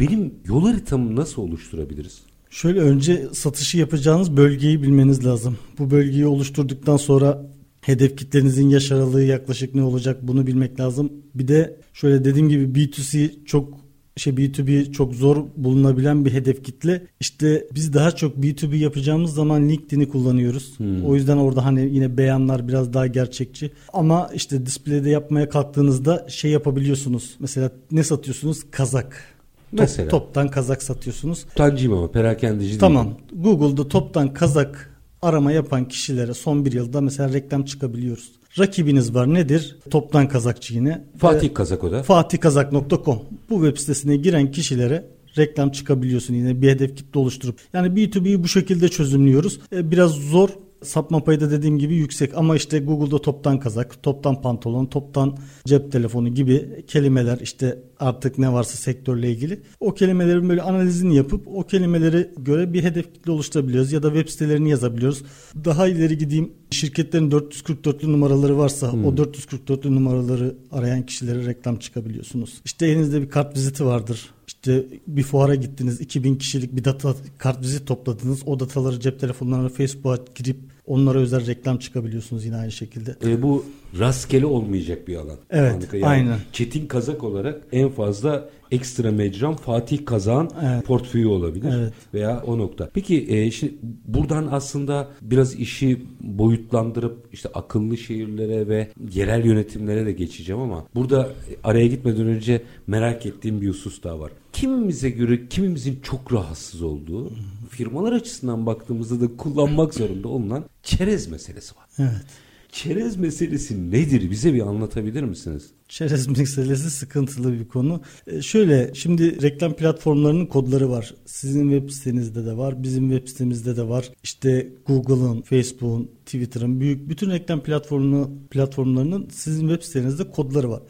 [0.00, 2.20] Benim yol haritamı nasıl oluşturabiliriz?
[2.50, 5.58] Şöyle önce satışı yapacağınız bölgeyi bilmeniz lazım.
[5.78, 7.46] Bu bölgeyi oluşturduktan sonra
[7.80, 11.12] hedef kitlerinizin yaş aralığı yaklaşık ne olacak bunu bilmek lazım.
[11.34, 13.85] Bir de şöyle dediğim gibi B2C çok
[14.16, 17.06] şey B2B çok zor bulunabilen bir hedef kitle.
[17.20, 20.78] İşte biz daha çok B2B yapacağımız zaman LinkedIn'i kullanıyoruz.
[21.06, 23.70] O yüzden orada hani yine beyanlar biraz daha gerçekçi.
[23.92, 27.36] Ama işte display'de yapmaya kalktığınızda şey yapabiliyorsunuz.
[27.38, 28.70] Mesela ne satıyorsunuz?
[28.70, 29.24] Kazak.
[29.70, 30.08] Top- Mesela.
[30.08, 31.44] toptan kazak satıyorsunuz.
[31.54, 32.78] Tancıyım ama perakendeci.
[32.78, 33.14] Tamam.
[33.32, 38.32] Google'da toptan kazak arama yapan kişilere son bir yılda mesela reklam çıkabiliyoruz.
[38.58, 39.76] Rakibiniz var nedir?
[39.90, 41.04] Toptan kazakçı yine.
[41.18, 42.02] Fatih Ee, Kazako'da.
[42.02, 43.18] fatihkazak.com
[43.50, 45.04] bu web sitesine giren kişilere
[45.38, 47.58] reklam çıkabiliyorsun yine bir hedef kitle oluşturup.
[47.72, 49.60] Yani B2B'yi bu şekilde çözümlüyoruz.
[49.72, 50.48] Ee, biraz zor
[50.86, 55.92] sapma payı da dediğim gibi yüksek ama işte Google'da toptan kazak, toptan pantolon, toptan cep
[55.92, 61.62] telefonu gibi kelimeler işte artık ne varsa sektörle ilgili o kelimelerin böyle analizini yapıp o
[61.62, 65.22] kelimeleri göre bir hedef kitle oluşturabiliyoruz ya da web sitelerini yazabiliyoruz.
[65.64, 72.60] Daha ileri gideyim şirketlerin 444'lü numaraları varsa o 444'lü numaraları arayan kişilere reklam çıkabiliyorsunuz.
[72.64, 74.30] İşte elinizde bir kart viziti vardır.
[74.46, 78.42] İşte bir fuara gittiniz 2000 kişilik bir data kart vizit topladınız.
[78.46, 83.16] O dataları cep telefonlarına Facebook'a girip onlara özel reklam çıkabiliyorsunuz yine aynı şekilde.
[83.24, 83.64] E, bu
[83.98, 85.38] rastgele olmayacak bir alan.
[85.50, 86.02] Evet, Anladın?
[86.02, 86.38] aynen.
[86.52, 90.84] Çetin Kazak olarak en fazla ekstra mecram Fatih Kazak'ın Evet.
[90.84, 91.72] portföyü olabilir.
[91.78, 91.92] Evet.
[92.14, 92.90] Veya o nokta.
[92.94, 100.12] Peki e, şimdi buradan aslında biraz işi boyutlandırıp işte akıllı şehirlere ve yerel yönetimlere de
[100.12, 101.28] geçeceğim ama burada
[101.64, 104.32] araya gitmeden önce merak ettiğim bir husus daha var.
[104.52, 107.30] Kimimize göre kimimizin çok rahatsız olduğu
[107.76, 111.84] firmalar açısından baktığımızda da kullanmak zorunda olunan çerez meselesi var.
[111.98, 112.26] Evet.
[112.72, 114.30] Çerez meselesi nedir?
[114.30, 115.70] Bize bir anlatabilir misiniz?
[115.88, 118.00] Çerez meselesi sıkıntılı bir konu.
[118.26, 121.14] Ee, şöyle şimdi reklam platformlarının kodları var.
[121.26, 124.12] Sizin web sitenizde de var, bizim web sitemizde de var.
[124.22, 130.82] İşte Google'ın, Facebook'un, Twitter'ın büyük bütün reklam platformunu platformlarının sizin web sitenizde kodları var.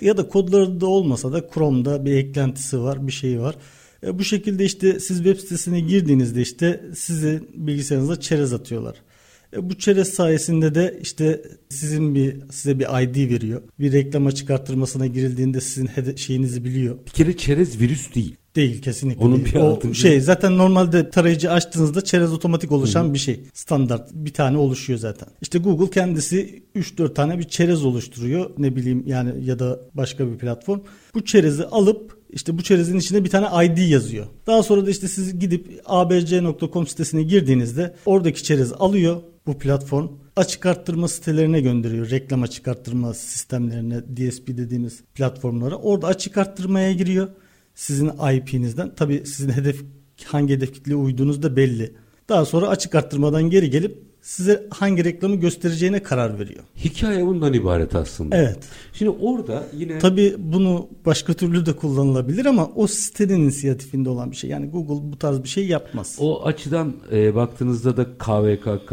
[0.00, 3.56] Ya da kodları da olmasa da Chrome'da bir eklentisi var, bir şey var.
[4.06, 8.96] E, bu şekilde işte siz web sitesine girdiğinizde işte sizin bilgisayarınıza çerez atıyorlar.
[9.56, 13.62] E, bu çerez sayesinde de işte sizin bir size bir ID veriyor.
[13.80, 16.96] Bir reklama çıkarttırmasına girildiğinde sizin hede- şeyinizi biliyor.
[17.06, 18.36] Bir kere çerez virüs değil.
[18.56, 19.54] Değil kesinlikle Onun değil.
[19.54, 23.40] bir O şey zaten normalde tarayıcı açtığınızda çerez otomatik oluşan bir şey.
[23.54, 25.28] Standart bir tane oluşuyor zaten.
[25.42, 28.50] İşte Google kendisi 3-4 tane bir çerez oluşturuyor.
[28.58, 30.80] Ne bileyim yani ya da başka bir platform.
[31.14, 34.26] Bu çerezi alıp işte bu çerezin içinde bir tane ID yazıyor.
[34.46, 40.08] Daha sonra da işte siz gidip abc.com sitesine girdiğinizde oradaki çerezi alıyor bu platform.
[40.36, 42.10] Açık arttırma sitelerine gönderiyor.
[42.10, 45.76] Reklam açık arttırma sistemlerine, DSP dediğimiz platformlara.
[45.76, 47.28] Orada açık arttırmaya giriyor
[47.74, 48.94] sizin IP'nizden.
[48.94, 49.84] Tabii sizin hedef
[50.24, 51.94] hangi hedef kitleye uyduğunuz da belli.
[52.28, 56.64] Daha sonra açık arttırmadan geri gelip size hangi reklamı göstereceğine karar veriyor.
[56.84, 58.36] Hikaye bundan ibaret aslında.
[58.36, 58.58] Evet.
[58.92, 64.36] Şimdi orada yine Tabii bunu başka türlü de kullanılabilir ama o sitenin inisiyatifinde olan bir
[64.36, 64.50] şey.
[64.50, 66.16] Yani Google bu tarz bir şey yapmaz.
[66.18, 68.92] o açıdan e, baktığınızda da KVKK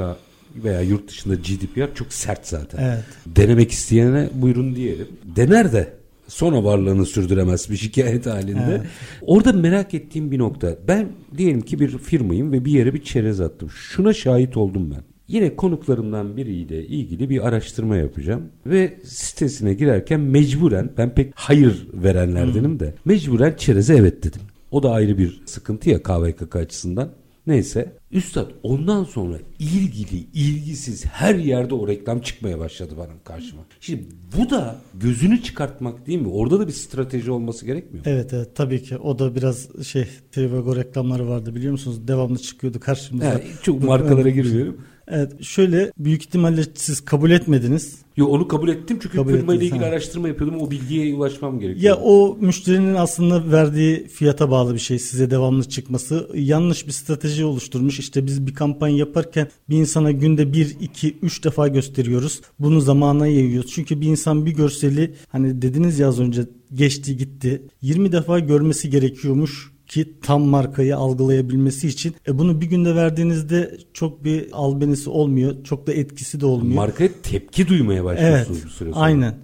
[0.55, 2.83] veya yurt dışında GDPR çok sert zaten.
[2.83, 3.03] Evet.
[3.25, 5.07] Denemek isteyene buyurun diyelim.
[5.35, 5.93] Dener de
[6.27, 8.65] sonra varlığını sürdüremez bir şikayet halinde.
[8.69, 8.81] Evet.
[9.21, 10.75] Orada merak ettiğim bir nokta.
[10.87, 13.69] Ben diyelim ki bir firmayım ve bir yere bir çerez attım.
[13.69, 15.08] Şuna şahit oldum ben.
[15.29, 22.79] Yine konuklarımdan biriyle ilgili bir araştırma yapacağım ve sitesine girerken mecburen ben pek hayır verenlerdenim
[22.79, 24.41] de mecburen çereze evet dedim.
[24.71, 27.09] O da ayrı bir sıkıntı ya KVKK açısından.
[27.47, 27.91] Neyse.
[28.11, 33.61] Üstad ondan sonra ilgili, ilgisiz her yerde o reklam çıkmaya başladı bana karşıma.
[33.79, 34.03] Şimdi
[34.37, 36.27] bu da gözünü çıkartmak değil mi?
[36.27, 38.11] Orada da bir strateji olması gerekmiyor mu?
[38.11, 42.07] Evet evet tabii ki o da biraz şey Trivago reklamları vardı biliyor musunuz?
[42.07, 43.25] Devamlı çıkıyordu karşımıza.
[43.25, 44.77] Yani çok markalara girmiyorum.
[45.09, 47.95] Evet şöyle büyük ihtimalle siz kabul etmediniz.
[48.17, 49.91] Yo onu kabul ettim çünkü Kabul firmayla ettiniz, ilgili ha.
[49.91, 50.61] araştırma yapıyordum.
[50.61, 51.83] O bilgiye ulaşmam gerekiyor.
[51.83, 56.29] Ya o müşterinin aslında verdiği fiyata bağlı bir şey size devamlı çıkması.
[56.35, 57.99] Yanlış bir strateji oluşturmuş.
[57.99, 62.41] İşte biz bir kampanya yaparken bir insana günde 1, 2, 3 defa gösteriyoruz.
[62.59, 63.71] Bunu zamana yayıyoruz.
[63.71, 66.41] Çünkü bir insan bir görseli hani dediniz ya az önce
[66.73, 67.61] geçti gitti.
[67.81, 72.15] 20 defa görmesi gerekiyormuş ki tam markayı algılayabilmesi için.
[72.27, 75.63] E bunu bir günde verdiğinizde çok bir albenisi olmuyor.
[75.63, 76.75] Çok da etkisi de olmuyor.
[76.75, 78.05] Markaya tepki duymaya Evet.
[78.05, 79.03] başlıyorsunuz bir süre sonra.
[79.03, 79.35] Aynen.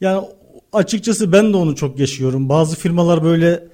[0.00, 0.26] Yani
[0.72, 2.48] açıkçası ben de onu çok yaşıyorum.
[2.48, 3.68] Bazı firmalar böyle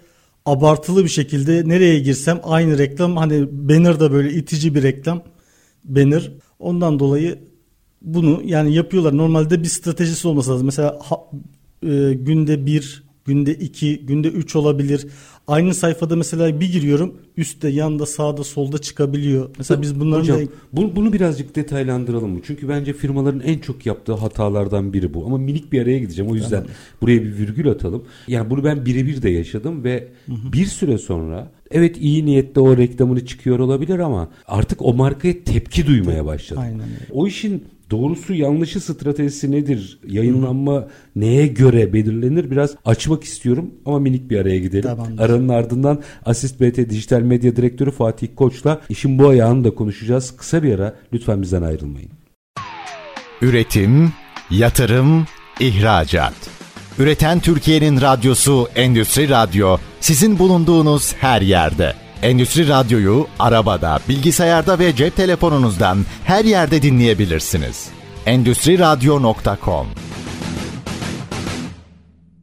[0.46, 5.22] abartılı bir şekilde nereye girsem aynı reklam hani banner da böyle itici bir reklam
[5.84, 6.32] banner.
[6.58, 7.38] Ondan dolayı
[8.02, 9.16] bunu yani yapıyorlar.
[9.16, 10.66] Normalde bir stratejisi olması lazım.
[10.66, 11.24] Mesela ha-
[11.86, 15.06] e, günde bir, günde iki, günde üç olabilir.
[15.48, 19.50] Aynı sayfada mesela bir giriyorum üstte, yanda, sağda, solda çıkabiliyor.
[19.58, 22.40] Mesela biz bunların Hocam da bu- bunu birazcık detaylandıralım mı?
[22.44, 25.26] Çünkü bence firmaların en çok yaptığı hatalardan biri bu.
[25.26, 26.30] Ama minik bir araya gideceğim.
[26.30, 26.64] O yüzden
[27.02, 28.04] buraya bir virgül atalım.
[28.28, 33.26] Yani bunu ben birebir de yaşadım ve bir süre sonra evet iyi niyetle o reklamını
[33.26, 36.60] çıkıyor olabilir ama artık o markaya tepki duymaya başladı.
[36.60, 36.86] Aynen.
[37.10, 39.98] O işin doğrusu yanlışı stratejisi nedir?
[40.06, 42.50] Yayınlanma neye göre belirlenir?
[42.50, 44.82] Biraz açmak istiyorum ama minik bir araya gidelim.
[44.82, 45.22] Tamamdır.
[45.22, 50.36] Aranın ardından Asist BT Dijital Medya Direktörü Fatih Koç'la işin bu ayağını da konuşacağız.
[50.36, 52.10] Kısa bir ara lütfen bizden ayrılmayın.
[53.42, 54.12] Üretim,
[54.50, 55.26] yatırım,
[55.60, 56.34] ihracat.
[56.98, 61.94] Üreten Türkiye'nin radyosu Endüstri Radyo sizin bulunduğunuz her yerde.
[62.22, 67.88] Endüstri Radyo'yu arabada, bilgisayarda ve cep telefonunuzdan her yerde dinleyebilirsiniz.
[68.26, 69.86] Endüstri Radyo.com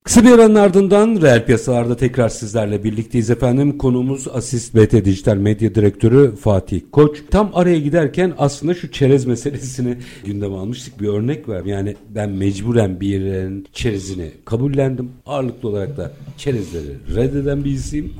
[0.04, 3.78] Kısa bir aranın ardından reel piyasalarda tekrar sizlerle birlikteyiz efendim.
[3.78, 7.18] Konuğumuz Asist BT Dijital Medya Direktörü Fatih Koç.
[7.32, 11.02] Tam araya giderken aslında şu çerez meselesini gündeme almıştık.
[11.02, 11.66] Bir örnek ver.
[11.66, 15.12] Yani ben mecburen bir yerin çerezini kabullendim.
[15.26, 18.14] Ağırlıklı olarak da çerezleri reddeden birisiyim.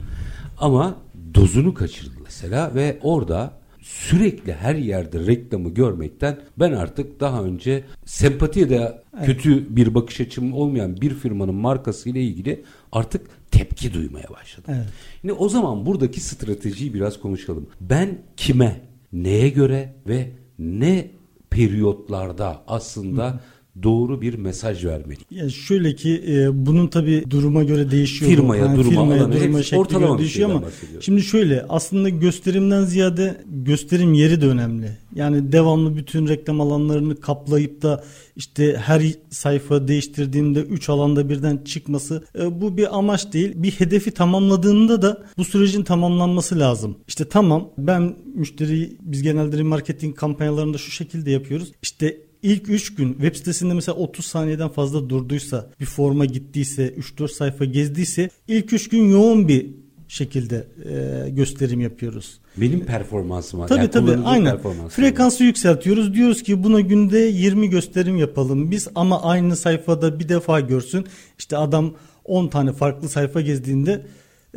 [0.58, 1.05] Ama
[1.36, 8.70] dozunu kaçırdı mesela ve orada sürekli her yerde reklamı görmekten ben artık daha önce sempatiye
[8.70, 14.74] de kötü bir bakış açım olmayan bir firmanın markası ile ilgili artık tepki duymaya başladım.
[14.78, 14.88] Evet.
[15.24, 17.68] Yine o zaman buradaki stratejiyi biraz konuşalım.
[17.82, 18.82] Ben kime,
[19.14, 21.12] neye göre ve ne
[21.50, 23.40] periyotlarda aslında
[23.84, 25.26] doğru bir mesaj vermeliyim?
[25.32, 28.32] Ya şöyle ki e, bunun tabi duruma göre değişiyor.
[28.32, 30.64] Firmaya, Ha, duruma, firmaya, alana, duruma, şekline ortalama göre değişiyor ama
[31.02, 34.98] şimdi şöyle aslında gösterimden ziyade gösterim yeri de önemli.
[35.16, 38.04] Yani devamlı bütün reklam alanlarını kaplayıp da
[38.36, 43.52] işte her sayfa değiştirdiğinde 3 alanda birden çıkması e, bu bir amaç değil.
[43.56, 46.98] Bir hedefi tamamladığında da bu sürecin tamamlanması lazım.
[47.08, 51.72] İşte tamam ben müşteri biz genelde marketing kampanyalarında şu şekilde yapıyoruz.
[51.82, 57.28] İşte İlk 3 gün web sitesinde mesela 30 saniyeden fazla durduysa, bir forma gittiyse, 3-4
[57.28, 59.68] sayfa gezdiyse ilk 3 gün yoğun bir
[60.08, 62.40] şekilde e, gösterim yapıyoruz.
[62.58, 64.58] Benim performansıma, Tabii yani tabii aynen.
[64.90, 66.14] Frekansı yükseltiyoruz.
[66.14, 71.06] Diyoruz ki buna günde 20 gösterim yapalım biz ama aynı sayfada bir defa görsün.
[71.40, 71.94] İşte adam
[72.26, 74.06] 10 tane farklı sayfa gezdiğinde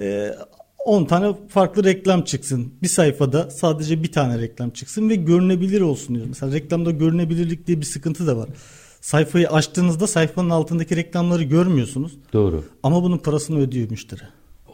[0.01, 0.35] e,
[0.89, 2.73] 10 tane farklı reklam çıksın.
[2.83, 6.29] Bir sayfada sadece bir tane reklam çıksın ve görünebilir olsun diyoruz.
[6.29, 8.49] Mesela reklamda görünebilirlik diye bir sıkıntı da var.
[9.01, 12.13] Sayfayı açtığınızda sayfanın altındaki reklamları görmüyorsunuz.
[12.33, 12.65] Doğru.
[12.83, 14.21] Ama bunun parasını ödüyor müşteri.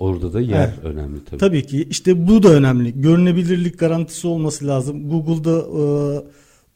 [0.00, 0.85] Orada da yer Evet.
[0.85, 1.40] önemli tabii.
[1.40, 3.00] Tabii ki işte bu da önemli.
[3.00, 5.11] Görünebilirlik garantisi olması lazım.
[5.11, 5.83] Google'da e,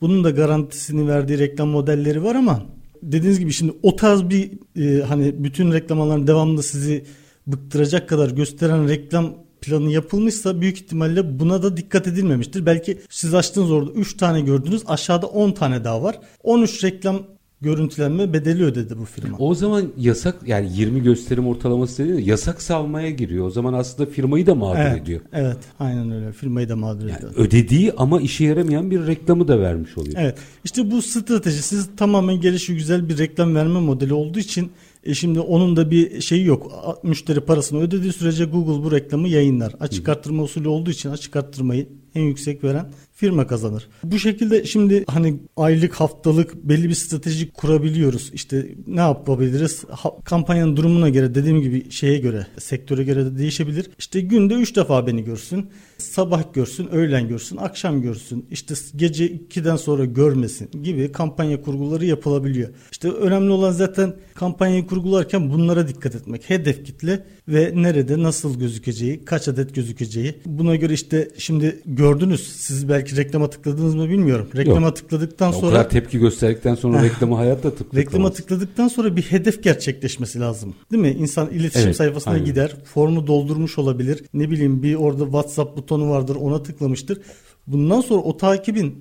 [0.01, 2.62] bunun da garantisini verdiği reklam modelleri var ama
[3.03, 7.05] dediğiniz gibi şimdi o tarz bir e, hani bütün reklamaların devamlı sizi
[7.49, 12.67] bıktıracak kadar gösteren reklam planı yapılmışsa büyük ihtimalle buna da dikkat edilmemiştir.
[12.67, 16.21] Belki siz açtığınız orada 3 tane gördünüz aşağıda 10 tane daha var.
[16.43, 17.23] 13 reklam
[17.61, 19.38] görüntülenme bedeli ödedi bu firma.
[19.38, 23.47] O zaman yasak yani 20 gösterim ortalaması dediğinde yasak savmaya giriyor.
[23.47, 25.21] O zaman aslında firmayı da mağdur evet, ediyor.
[25.33, 27.33] evet aynen öyle firmayı da mağdur Yani ediyor.
[27.37, 30.14] ödediği ama işe yaramayan bir reklamı da vermiş oluyor.
[30.18, 30.38] Evet.
[30.64, 34.73] İşte bu strateji siz tamamen gelişi güzel bir reklam verme modeli olduğu için
[35.05, 36.73] e şimdi onun da bir şeyi yok.
[37.03, 39.73] Müşteri parasını ödediği sürece Google bu reklamı yayınlar.
[39.81, 43.88] Açık arttırma usulü olduğu için açık arttırmayı en yüksek veren firma kazanır.
[44.05, 48.31] Bu şekilde şimdi hani aylık haftalık belli bir strateji kurabiliyoruz.
[48.35, 49.85] İşte ne yapabiliriz?
[49.90, 53.90] Ha- kampanyanın durumuna göre dediğim gibi şeye göre sektöre göre de değişebilir.
[53.99, 55.71] İşte günde 3 defa beni görsün.
[55.99, 58.47] Sabah görsün, öğlen görsün, akşam görsün.
[58.51, 62.68] İşte gece 2'den sonra görmesin gibi kampanya kurguları yapılabiliyor.
[62.92, 66.51] İşte önemli olan zaten kampanyayı kurgularken bunlara dikkat etmek.
[66.51, 70.35] Hedef kitle ve nerede nasıl gözükeceği, kaç adet gözükeceği.
[70.47, 72.53] Buna göre işte şimdi gördünüz.
[72.57, 74.49] Siz belki reklama tıkladınız mı bilmiyorum.
[74.57, 74.97] Reklama Yok.
[74.97, 78.07] tıkladıktan O sonra kadar tepki gösterdikten sonra reklamı hayatta tıklamaz.
[78.07, 80.75] Reklama tıkladıktan sonra bir hedef gerçekleşmesi lazım.
[80.93, 81.11] Değil mi?
[81.11, 82.47] İnsan iletişim Evet, sayfasına aynen.
[82.47, 84.25] gider, formu doldurmuş olabilir.
[84.35, 87.21] Ne bileyim bir orada WhatsApp butonu vardır, ona tıklamıştır.
[87.67, 88.95] Bundan sonra o takibin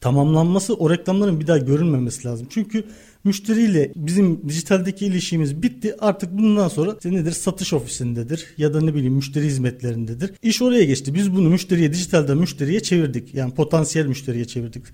[0.00, 2.46] tamamlanması o reklamların bir daha görünmemesi lazım.
[2.50, 2.84] Çünkü
[3.24, 5.96] müşteriyle bizim dijitaldeki ilişkimiz bitti.
[5.98, 7.32] Artık bundan sonra işte nedir?
[7.32, 10.32] Satış ofisindedir ya da ne bileyim müşteri hizmetlerindedir.
[10.42, 11.14] İş oraya geçti.
[11.14, 13.34] Biz bunu müşteriye dijitalden müşteriye çevirdik.
[13.34, 14.84] Yani potansiyel müşteriye çevirdik.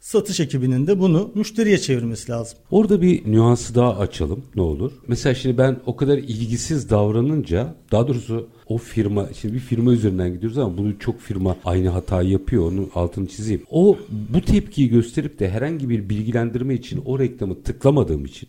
[0.00, 2.58] Satış ekibinin de bunu müşteriye çevirmesi lazım.
[2.70, 4.92] Orada bir nüansı daha açalım ne olur.
[5.08, 10.32] Mesela şimdi ben o kadar ilgisiz davranınca daha doğrusu o firma şimdi bir firma üzerinden
[10.32, 13.62] gidiyoruz ama bunu çok firma aynı hatayı yapıyor onun altını çizeyim.
[13.70, 13.98] O
[14.28, 18.48] bu tepkiyi gösterip de herhangi bir bilgilendirme için o reklamı tıklamadığım için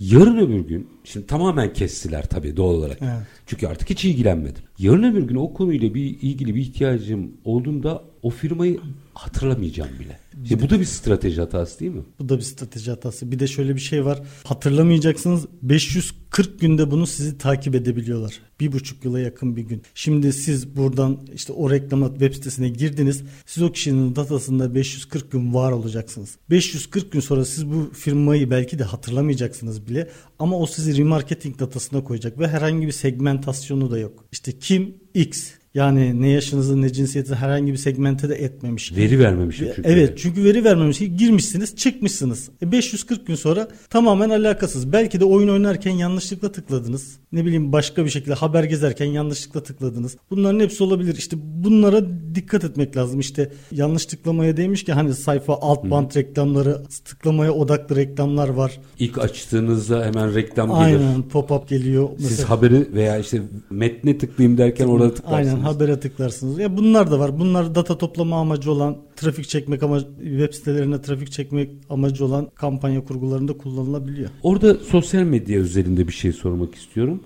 [0.00, 2.98] yarın öbür gün şimdi tamamen kestiler tabii doğal olarak.
[3.02, 3.26] Evet.
[3.46, 4.62] Çünkü artık hiç ilgilenmedim.
[4.78, 8.80] Yarın öbür gün o konuyla bir ilgili bir ihtiyacım olduğunda o firmayı
[9.14, 10.18] hatırlamayacağım bile.
[10.44, 12.02] İşte bu da bir strateji hatası değil mi?
[12.18, 13.32] Bu da bir strateji hatası.
[13.32, 14.22] Bir de şöyle bir şey var.
[14.44, 15.46] Hatırlamayacaksınız
[16.32, 18.40] 540 günde bunu sizi takip edebiliyorlar.
[18.60, 19.82] Bir buçuk yıla yakın bir gün.
[19.94, 23.22] Şimdi siz buradan işte o reklama web sitesine girdiniz.
[23.46, 26.36] Siz o kişinin datasında 540 gün var olacaksınız.
[26.50, 30.10] 540 gün sonra siz bu firmayı belki de hatırlamayacaksınız bile.
[30.38, 34.24] Ama o sizi remarketing datasına koyacak ve herhangi bir segmentasyonu da yok.
[34.32, 38.96] İşte kim X yani ne yaşınızı ne cinsiyeti herhangi bir segmente de etmemiş.
[38.96, 39.88] Veri vermemişim çünkü.
[39.88, 40.98] Evet çünkü veri vermemiş.
[40.98, 42.50] Girmişsiniz çıkmışsınız.
[42.62, 44.92] E 540 gün sonra tamamen alakasız.
[44.92, 47.18] Belki de oyun oynarken yanlışlıkla tıkladınız.
[47.32, 50.16] Ne bileyim başka bir şekilde haber gezerken yanlışlıkla tıkladınız.
[50.30, 51.16] Bunların hepsi olabilir.
[51.16, 53.20] İşte bunlara dikkat etmek lazım.
[53.20, 58.80] İşte yanlış tıklamaya değmiş ki hani sayfa alt band reklamları, tıklamaya odaklı reklamlar var.
[58.98, 60.80] İlk açtığınızda hemen reklam gelir.
[60.80, 62.08] Aynen pop-up geliyor.
[62.18, 65.54] Siz Mesela- haberi veya işte metne tıklayayım derken orada tıklarsınız.
[65.54, 66.58] Aynen habere tıklarsınız.
[66.58, 67.38] Ya bunlar da var.
[67.38, 73.04] Bunlar data toplama amacı olan, trafik çekmek ama web sitelerine trafik çekmek amacı olan kampanya
[73.04, 74.30] kurgularında kullanılabiliyor.
[74.42, 77.22] Orada sosyal medya üzerinde bir şey sormak istiyorum.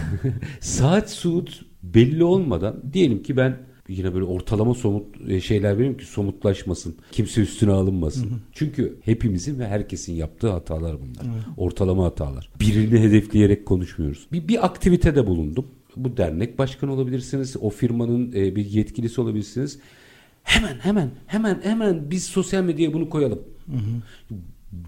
[0.60, 3.56] Saat suut belli olmadan diyelim ki ben
[3.90, 6.94] yine böyle ortalama somut e, şeyler vereyim ki somutlaşmasın.
[7.12, 8.30] Kimse üstüne alınmasın.
[8.52, 11.34] Çünkü hepimizin ve herkesin yaptığı hatalar bunlar.
[11.56, 12.50] Ortalama hatalar.
[12.60, 14.26] Birini hedefleyerek konuşmuyoruz.
[14.32, 15.66] Bir, bir aktivitede bulundum.
[15.96, 17.56] Bu dernek başkanı olabilirsiniz.
[17.60, 19.78] O firmanın e, bir yetkilisi olabilirsiniz.
[20.42, 23.42] Hemen hemen hemen hemen biz sosyal medyaya bunu koyalım.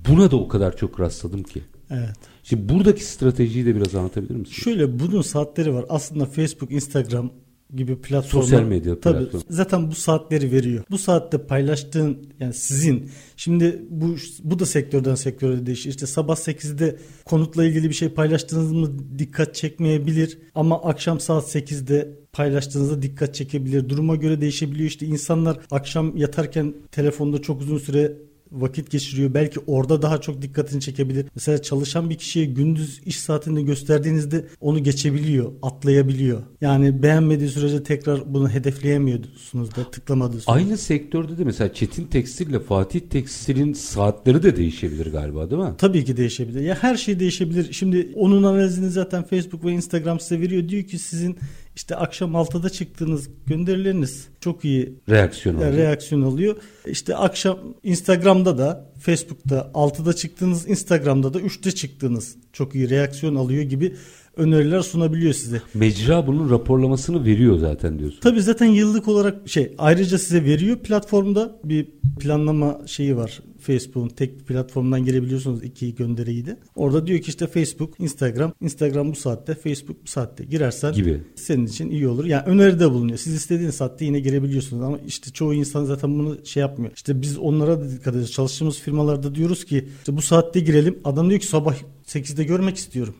[0.09, 1.63] Buna da o kadar çok rastladım ki.
[1.91, 2.17] Evet.
[2.45, 4.55] Şimdi buradaki stratejiyi de biraz anlatabilir misin?
[4.55, 5.85] Şöyle bunun saatleri var.
[5.89, 7.31] Aslında Facebook, Instagram
[7.75, 8.47] gibi platformlar.
[8.47, 9.45] Sosyal medya Tabii, platformu.
[9.51, 10.85] Zaten bu saatleri veriyor.
[10.91, 13.11] Bu saatte paylaştığın yani sizin.
[13.37, 15.91] Şimdi bu bu da sektörden sektöre değişir.
[15.91, 20.39] İşte sabah 8'de konutla ilgili bir şey paylaştığınız mı dikkat çekmeyebilir.
[20.55, 23.89] Ama akşam saat 8'de paylaştığınızda dikkat çekebilir.
[23.89, 24.89] Duruma göre değişebiliyor.
[24.89, 28.13] İşte insanlar akşam yatarken telefonda çok uzun süre
[28.53, 29.35] vakit geçiriyor.
[29.35, 31.27] Belki orada daha çok dikkatini çekebilir.
[31.35, 36.43] Mesela çalışan bir kişiye gündüz iş saatinde gösterdiğinizde onu geçebiliyor, atlayabiliyor.
[36.61, 40.53] Yani beğenmediği sürece tekrar bunu hedefleyemiyorsunuz da tıklamadığı sürece.
[40.53, 45.75] Aynı sektörde de mesela Çetin Tekstil ile Fatih Tekstil'in saatleri de değişebilir galiba değil mi?
[45.79, 46.61] Tabii ki değişebilir.
[46.61, 47.73] Ya her şey değişebilir.
[47.73, 50.69] Şimdi onun analizini zaten Facebook ve Instagram size veriyor.
[50.69, 51.37] Diyor ki sizin
[51.77, 55.73] işte akşam 6'da çıktığınız gönderileriniz çok iyi Reaksiyon e, oluyor.
[55.73, 56.57] reaksiyon alıyor.
[56.87, 63.63] İşte akşam Instagram'da da Facebook'ta 6'da çıktığınız Instagram'da da 3'te çıktığınız çok iyi reaksiyon alıyor
[63.63, 63.97] gibi
[64.37, 65.63] öneriler sunabiliyor size.
[65.75, 68.21] Mecra bunun raporlamasını veriyor zaten diyorsun.
[68.21, 71.87] Tabii zaten yıllık olarak şey ayrıca size veriyor platformda bir
[72.21, 73.41] planlama şeyi var.
[73.61, 76.57] Facebook'un tek bir platformdan girebiliyorsunuz iki gönderiyi de.
[76.77, 81.21] Orada diyor ki işte Facebook, Instagram, Instagram bu saatte, Facebook bu saatte girersen Gibi.
[81.35, 82.25] senin için iyi olur.
[82.25, 83.19] Yani öneride bulunuyor.
[83.19, 86.93] Siz istediğiniz saatte yine girebiliyorsunuz ama işte çoğu insan zaten bunu şey yapmıyor.
[86.97, 88.33] İşte biz onlara da dikkat ediyoruz.
[88.33, 90.99] Çalıştığımız firmalarda diyoruz ki işte bu saatte girelim.
[91.05, 91.75] Adam diyor ki sabah
[92.07, 93.15] 8'de görmek istiyorum.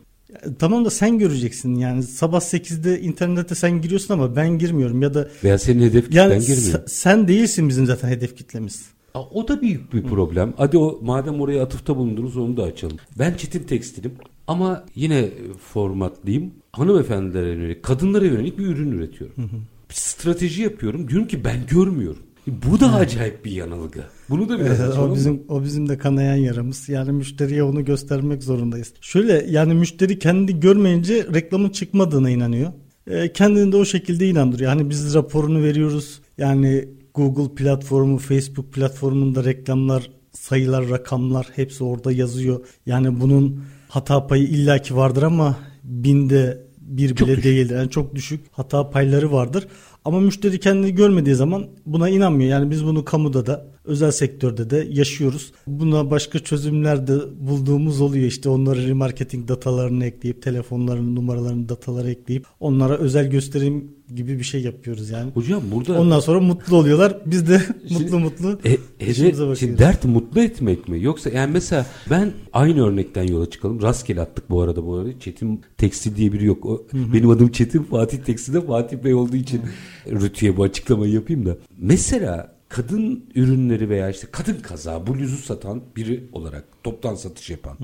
[0.59, 5.29] Tamam da sen göreceksin yani sabah 8'de internette sen giriyorsun ama ben girmiyorum ya da
[5.43, 6.79] Veya senin hedef yani kitlen girmiyor.
[6.79, 8.85] se- sen değilsin bizim zaten hedef kitlemiz.
[9.13, 10.53] Aa, O da büyük bir problem.
[10.57, 12.97] Hadi o madem oraya atıfta bulundunuz onu da açalım.
[13.19, 14.11] Ben Çetin Tekstil'im
[14.47, 15.29] ama yine
[15.73, 16.51] formatlıyım.
[16.71, 19.35] Hanımefendilere yönelik, kadınlara yönelik bir ürün üretiyorum.
[19.89, 21.07] Bir strateji yapıyorum.
[21.09, 22.23] Diyorum ki ben görmüyorum.
[22.47, 24.03] Bu da acayip bir yanılgı.
[24.29, 25.11] Bunu da biraz Evet, açalım.
[25.11, 26.89] o bizim o bizim de kanayan yaramız.
[26.89, 28.93] Yani müşteriye onu göstermek zorundayız.
[29.01, 32.71] Şöyle yani müşteri kendi görmeyince reklamın çıkmadığına inanıyor.
[33.07, 34.71] E, kendini de o şekilde inandırıyor.
[34.71, 36.21] Yani biz raporunu veriyoruz.
[36.37, 42.65] Yani Google platformu, Facebook platformunda reklamlar, sayılar, rakamlar hepsi orada yazıyor.
[42.85, 47.43] Yani bunun hata payı illaki vardır ama binde bir Çok bile düşük.
[47.45, 47.75] değildir.
[47.75, 49.67] Yani çok düşük hata payları vardır.
[50.05, 52.49] Ama müşteri kendini görmediği zaman buna inanmıyor.
[52.49, 55.51] Yani biz bunu kamuda da özel sektörde de yaşıyoruz.
[55.67, 58.25] Buna başka çözümler de bulduğumuz oluyor.
[58.25, 64.61] İşte onları remarketing datalarını ekleyip telefonlarının numaralarını dataları ekleyip onlara özel gösterim gibi bir şey
[64.61, 65.31] yapıyoruz yani.
[65.31, 67.17] Hocam burada Ondan sonra mutlu oluyorlar.
[67.25, 68.77] Biz de Şimdi- mutlu mutlu E,
[69.09, 69.59] bakıyoruz.
[69.59, 71.03] şimdi dert mutlu etmek mi?
[71.03, 73.81] Yoksa yani mesela ben aynı örnekten yola çıkalım.
[73.81, 75.19] Rastgele attık bu arada bu arada.
[75.19, 76.65] Çetin Tekstil diye biri yok.
[76.65, 79.61] O, benim adım Çetin Fatih Tekstil'de Fatih Bey olduğu için
[80.11, 81.57] Rütü'ye bu açıklamayı yapayım da.
[81.77, 87.77] Mesela kadın ürünleri veya işte kadın kaza bluzu satan biri olarak toptan satış yapan.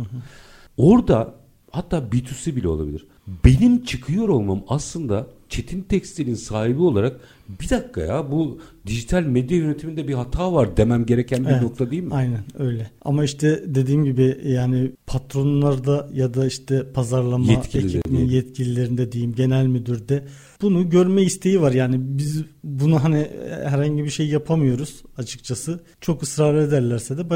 [0.78, 1.36] Orada
[1.72, 3.08] hatta B2C bile olabilir.
[3.46, 7.20] Benim çıkıyor olmam aslında Çetin Tekstil'in sahibi olarak
[7.62, 11.92] bir dakika ya bu dijital medya yönetiminde bir hata var demem gereken bir Evet, nokta
[11.92, 12.14] değil mi?
[12.14, 12.92] Aynen öyle.
[13.02, 20.24] Ama işte dediğim gibi yani patronlarda ya da işte pazarlama ekibinin yetkililerinde diyeyim genel müdürde
[20.62, 21.72] bunu görme isteği var.
[21.72, 23.28] Yani biz bunu hani
[23.64, 25.84] herhangi bir şey yapamıyoruz açıkçası.
[26.02, 27.36] Çok ısrar ederlerse de bu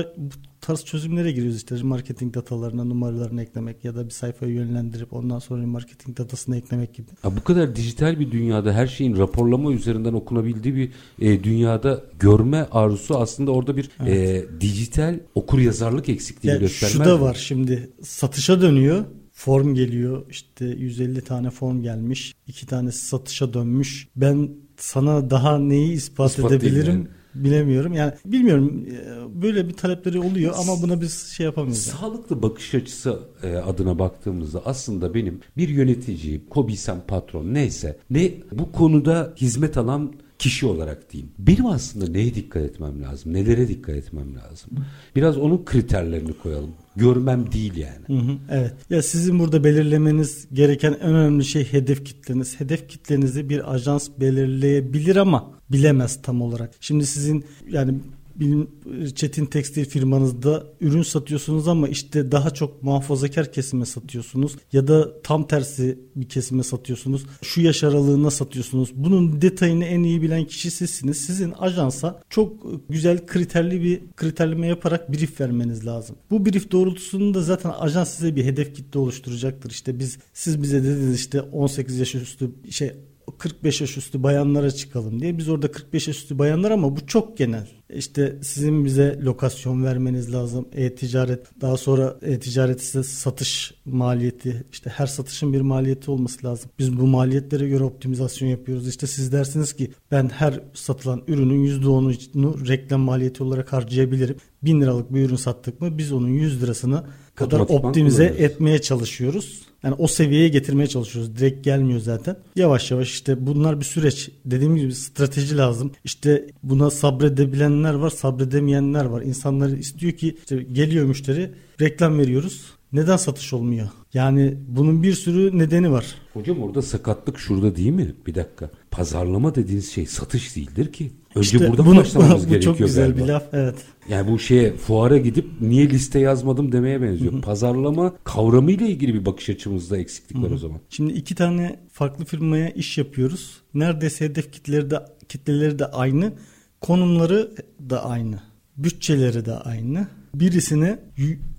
[0.63, 5.67] tarz çözümlere giriyoruz işte marketing datalarına numaralarını eklemek ya da bir sayfayı yönlendirip ondan sonra
[5.67, 7.07] marketing datasını eklemek gibi.
[7.23, 12.67] Ya bu kadar dijital bir dünyada her şeyin raporlama üzerinden okunabildiği bir e, dünyada görme
[12.71, 16.93] arzusu aslında orada bir e, dijital okur yazarlık eksikliği Ya göstermez.
[16.93, 17.21] şu da mi?
[17.21, 19.05] var şimdi satışa dönüyor.
[19.31, 22.33] Form geliyor işte 150 tane form gelmiş.
[22.47, 24.07] iki tanesi satışa dönmüş.
[24.15, 27.07] Ben sana daha neyi ispat İspatlayayım edebilirim yani.
[27.35, 27.93] Bilemiyorum.
[27.93, 31.87] Yani bilmiyorum e, böyle bir talepleri oluyor ama buna biz şey yapamıyoruz.
[31.87, 31.97] yani.
[31.97, 38.71] Sağlıklı bakış açısı e, adına baktığımızda aslında benim bir yöneticiyim, kobiysem patron neyse ne bu
[38.71, 40.13] konuda hizmet alan
[40.43, 41.31] kişi olarak diyeyim.
[41.39, 43.33] Benim aslında neye dikkat etmem lazım?
[43.33, 44.69] Nelere dikkat etmem lazım?
[45.15, 46.71] Biraz onun kriterlerini koyalım.
[46.95, 48.07] Görmem değil yani.
[48.07, 48.73] Hı hı, evet.
[48.89, 52.59] Ya sizin burada belirlemeniz gereken en önemli şey hedef kitleniz.
[52.59, 56.71] Hedef kitlenizi bir ajans belirleyebilir ama bilemez tam olarak.
[56.79, 57.99] Şimdi sizin yani
[58.35, 58.69] bilim,
[59.15, 65.47] Çetin Tekstil firmanızda ürün satıyorsunuz ama işte daha çok muhafazakar kesime satıyorsunuz ya da tam
[65.47, 67.25] tersi bir kesime satıyorsunuz.
[67.41, 68.89] Şu yaş aralığına satıyorsunuz.
[68.95, 71.17] Bunun detayını en iyi bilen kişi sizsiniz.
[71.17, 76.15] Sizin ajansa çok güzel kriterli bir kriterleme yaparak brief vermeniz lazım.
[76.31, 79.71] Bu brief doğrultusunda zaten ajans size bir hedef kitle oluşturacaktır.
[79.71, 82.91] İşte biz siz bize dediniz işte 18 yaş üstü şey
[83.37, 85.37] 45 yaş üstü bayanlara çıkalım diye.
[85.37, 87.67] Biz orada 45 yaş üstü bayanlar ama bu çok genel.
[87.95, 90.67] İşte sizin bize lokasyon vermeniz lazım.
[90.71, 96.71] E-ticaret daha sonra e-ticaret size satış maliyeti işte her satışın bir maliyeti olması lazım.
[96.79, 98.87] Biz bu maliyetlere göre optimizasyon yapıyoruz.
[98.87, 104.35] İşte siz dersiniz ki ben her satılan ürünün %10'unu reklam maliyeti olarak harcayabilirim.
[104.63, 107.03] 1000 liralık bir ürün sattık mı biz onun 100 lirasını
[107.35, 108.51] kadar Otomatikman optimize kullanıyoruz.
[108.51, 109.61] etmeye çalışıyoruz.
[109.83, 111.35] Yani o seviyeye getirmeye çalışıyoruz.
[111.35, 112.37] Direkt gelmiyor zaten.
[112.55, 114.29] Yavaş yavaş işte bunlar bir süreç.
[114.45, 115.91] Dediğim gibi strateji lazım.
[116.03, 119.21] İşte buna sabredebilenler var, sabredemeyenler var.
[119.21, 122.73] İnsanlar istiyor ki işte geliyor müşteri, reklam veriyoruz.
[122.93, 123.87] Neden satış olmuyor?
[124.13, 126.05] Yani bunun bir sürü nedeni var.
[126.33, 128.15] Hocam orada sakatlık şurada değil mi?
[128.27, 128.69] Bir dakika.
[128.91, 131.11] Pazarlama dediğiniz şey satış değildir ki.
[131.35, 133.23] Önce İşte burada bunu- başlamamız bu gerekiyor çok güzel galiba.
[133.23, 133.43] bir laf.
[133.53, 133.75] Evet.
[134.09, 137.41] Yani bu şeye fuara gidip niye liste yazmadım demeye benziyor.
[137.41, 140.79] Pazarlama kavramıyla ilgili bir bakış açımızda eksiklik var o zaman.
[140.89, 143.61] Şimdi iki tane farklı firmaya iş yapıyoruz.
[143.73, 146.33] Neredeyse hedef kitleleri de kitleleri de aynı,
[146.81, 147.51] konumları
[147.89, 148.39] da aynı,
[148.77, 150.07] bütçeleri de aynı.
[150.35, 150.99] Birisine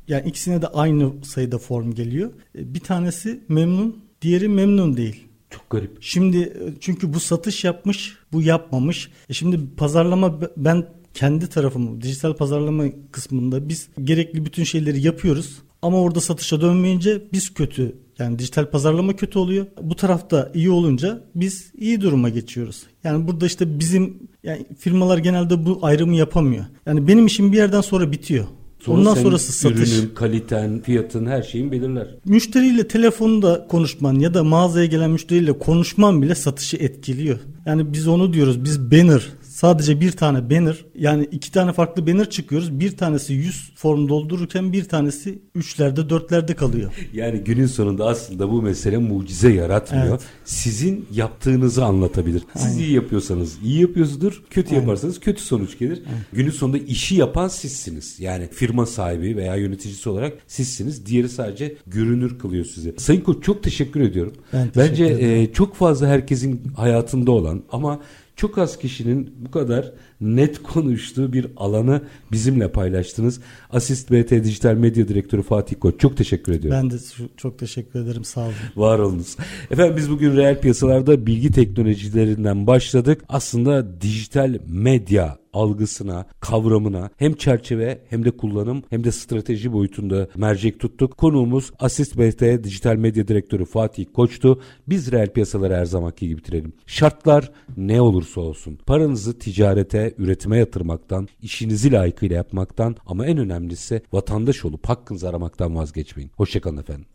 [0.08, 2.30] yani ikisine de aynı sayıda form geliyor.
[2.58, 5.24] E, Bir tanesi memnun, diğeri memnun değil.
[5.50, 5.96] Çok garip.
[6.00, 9.10] Şimdi e, çünkü bu satış yapmış, bu yapmamış.
[9.28, 15.58] E şimdi pazarlama ben kendi tarafımı dijital pazarlama kısmında biz gerekli bütün şeyleri yapıyoruz.
[15.82, 17.96] Ama orada satışa dönmeyince biz kötü.
[18.18, 19.66] Yani dijital pazarlama kötü oluyor.
[19.82, 22.82] Bu tarafta iyi olunca biz iyi duruma geçiyoruz.
[23.04, 26.64] Yani burada işte bizim yani firmalar genelde bu ayrımı yapamıyor.
[26.86, 28.44] Yani benim işim bir yerden sonra bitiyor.
[28.88, 29.92] Ondan sen sonrası satış.
[29.92, 32.06] Ürünün, kaliten, fiyatın her şeyin belirler.
[32.24, 37.38] Müşteriyle telefonda konuşman ya da mağazaya gelen müşteriyle konuşman bile satışı etkiliyor.
[37.66, 38.64] Yani biz onu diyoruz.
[38.64, 39.22] Biz banner
[39.54, 42.80] sadece bir tane banner yani iki tane farklı banner çıkıyoruz.
[42.80, 46.92] Bir tanesi 100 form doldururken bir tanesi üçlerde dörtlerde kalıyor.
[47.12, 50.08] Yani günün sonunda aslında bu mesele mucize yaratmıyor.
[50.08, 50.20] Evet.
[50.44, 52.42] Sizin yaptığınızı anlatabilir.
[52.56, 52.78] Siz Aynen.
[52.78, 54.42] iyi yapıyorsanız iyi yapıyorsunuzdur.
[54.50, 54.80] Kötü Aynen.
[54.80, 56.02] yaparsanız kötü sonuç gelir.
[56.32, 58.20] Günün sonunda işi yapan sizsiniz.
[58.20, 61.06] Yani firma sahibi veya yöneticisi olarak sizsiniz.
[61.06, 62.94] Diğeri sadece görünür kılıyor sizi.
[62.98, 64.32] Sayın Koç çok teşekkür ediyorum.
[64.52, 65.42] Ben teşekkür Bence ederim.
[65.42, 68.00] e, çok fazla herkesin hayatında olan ama
[68.36, 73.40] çok az kişinin bu kadar net konuştuğu bir alanı bizimle paylaştınız.
[73.70, 76.82] Asist BT Dijital Medya Direktörü Fatih Koç çok teşekkür ediyorum.
[76.82, 77.02] Ben de
[77.36, 78.54] çok teşekkür ederim sağ olun.
[78.76, 79.36] Var olunuz.
[79.70, 83.24] Efendim biz bugün reel piyasalarda bilgi teknolojilerinden başladık.
[83.28, 90.80] Aslında dijital medya algısına, kavramına hem çerçeve hem de kullanım hem de strateji boyutunda mercek
[90.80, 91.16] tuttuk.
[91.16, 94.60] Konuğumuz Asist BT Dijital Medya Direktörü Fatih Koç'tu.
[94.88, 96.72] Biz reel piyasaları her zamanki gibi bitirelim.
[96.86, 104.64] Şartlar ne olursa olsun paranızı ticarete, üretime yatırmaktan, işinizi layıkıyla yapmaktan ama en önemlisi vatandaş
[104.64, 106.30] olup hakkınızı aramaktan vazgeçmeyin.
[106.36, 107.06] Hoşçakalın efendim.